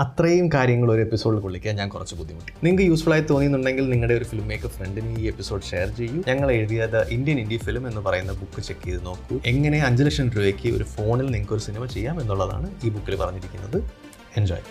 അത്രയും 0.00 0.50
കാര്യങ്ങൾ 0.54 0.92
ഒരു 0.92 1.00
എപ്പിസോഡിൽ 1.00 1.38
കൊള്ളിക്കാൻ 1.40 1.76
ഞാൻ 1.76 1.88
കുറച്ച് 1.88 2.14
ബുദ്ധിമുട്ടി. 2.14 2.52
നിങ്ങൾക്ക് 2.64 2.84
യൂസ്ഫുൾ 2.90 3.12
ആയി 3.12 3.20
തോന്നിയിട്ടുണ്ടെങ്കിൽ 3.20 3.90
നിങ്ങളുടെ 3.90 4.14
ഒരു 4.14 4.24
ഫിലിം 4.24 4.48
മേക്കർ 4.48 4.68
ഫ്രണ്ടിന് 4.68 5.18
ഈ 5.18 5.26
എപ്പിസോഡ് 5.26 5.62
ഷെയർ 5.62 5.88
ചെയ്യൂ. 5.88 6.22
ഞങ്ങൾ 6.28 6.52
എഴുതിയത് 6.52 7.08
ഇന്ത്യൻ 7.08 7.40
ഇൻഡി 7.40 7.56
ഫിലിം 7.56 7.88
എന്ന് 7.88 8.00
പറയുന്ന 8.00 8.32
ബുക്ക് 8.32 8.62
ചെക്ക് 8.62 8.84
ചെയ്ത് 8.84 9.06
നോക്കൂ. 9.06 9.40
എങ്ങനെ 9.46 9.80
അഞ്ച് 9.82 10.04
ലക്ഷം 10.04 10.30
രൂപയ്ക്ക് 10.30 10.76
ഒരു 10.76 10.84
ഫോണിൽ 10.84 11.26
നിങ്ങൾക്ക് 11.26 11.52
ഒരു 11.52 11.60
സിനിമ 11.60 11.86
ചെയ്യാം 11.86 12.20
എന്നുള്ളതാണ് 12.20 12.70
ഈ 12.84 12.90
ബുക്കിൽ 12.90 13.16
പറഞ്ഞിരിക്കുന്നത്. 13.16 13.90
എൻജോയ് 14.36 14.64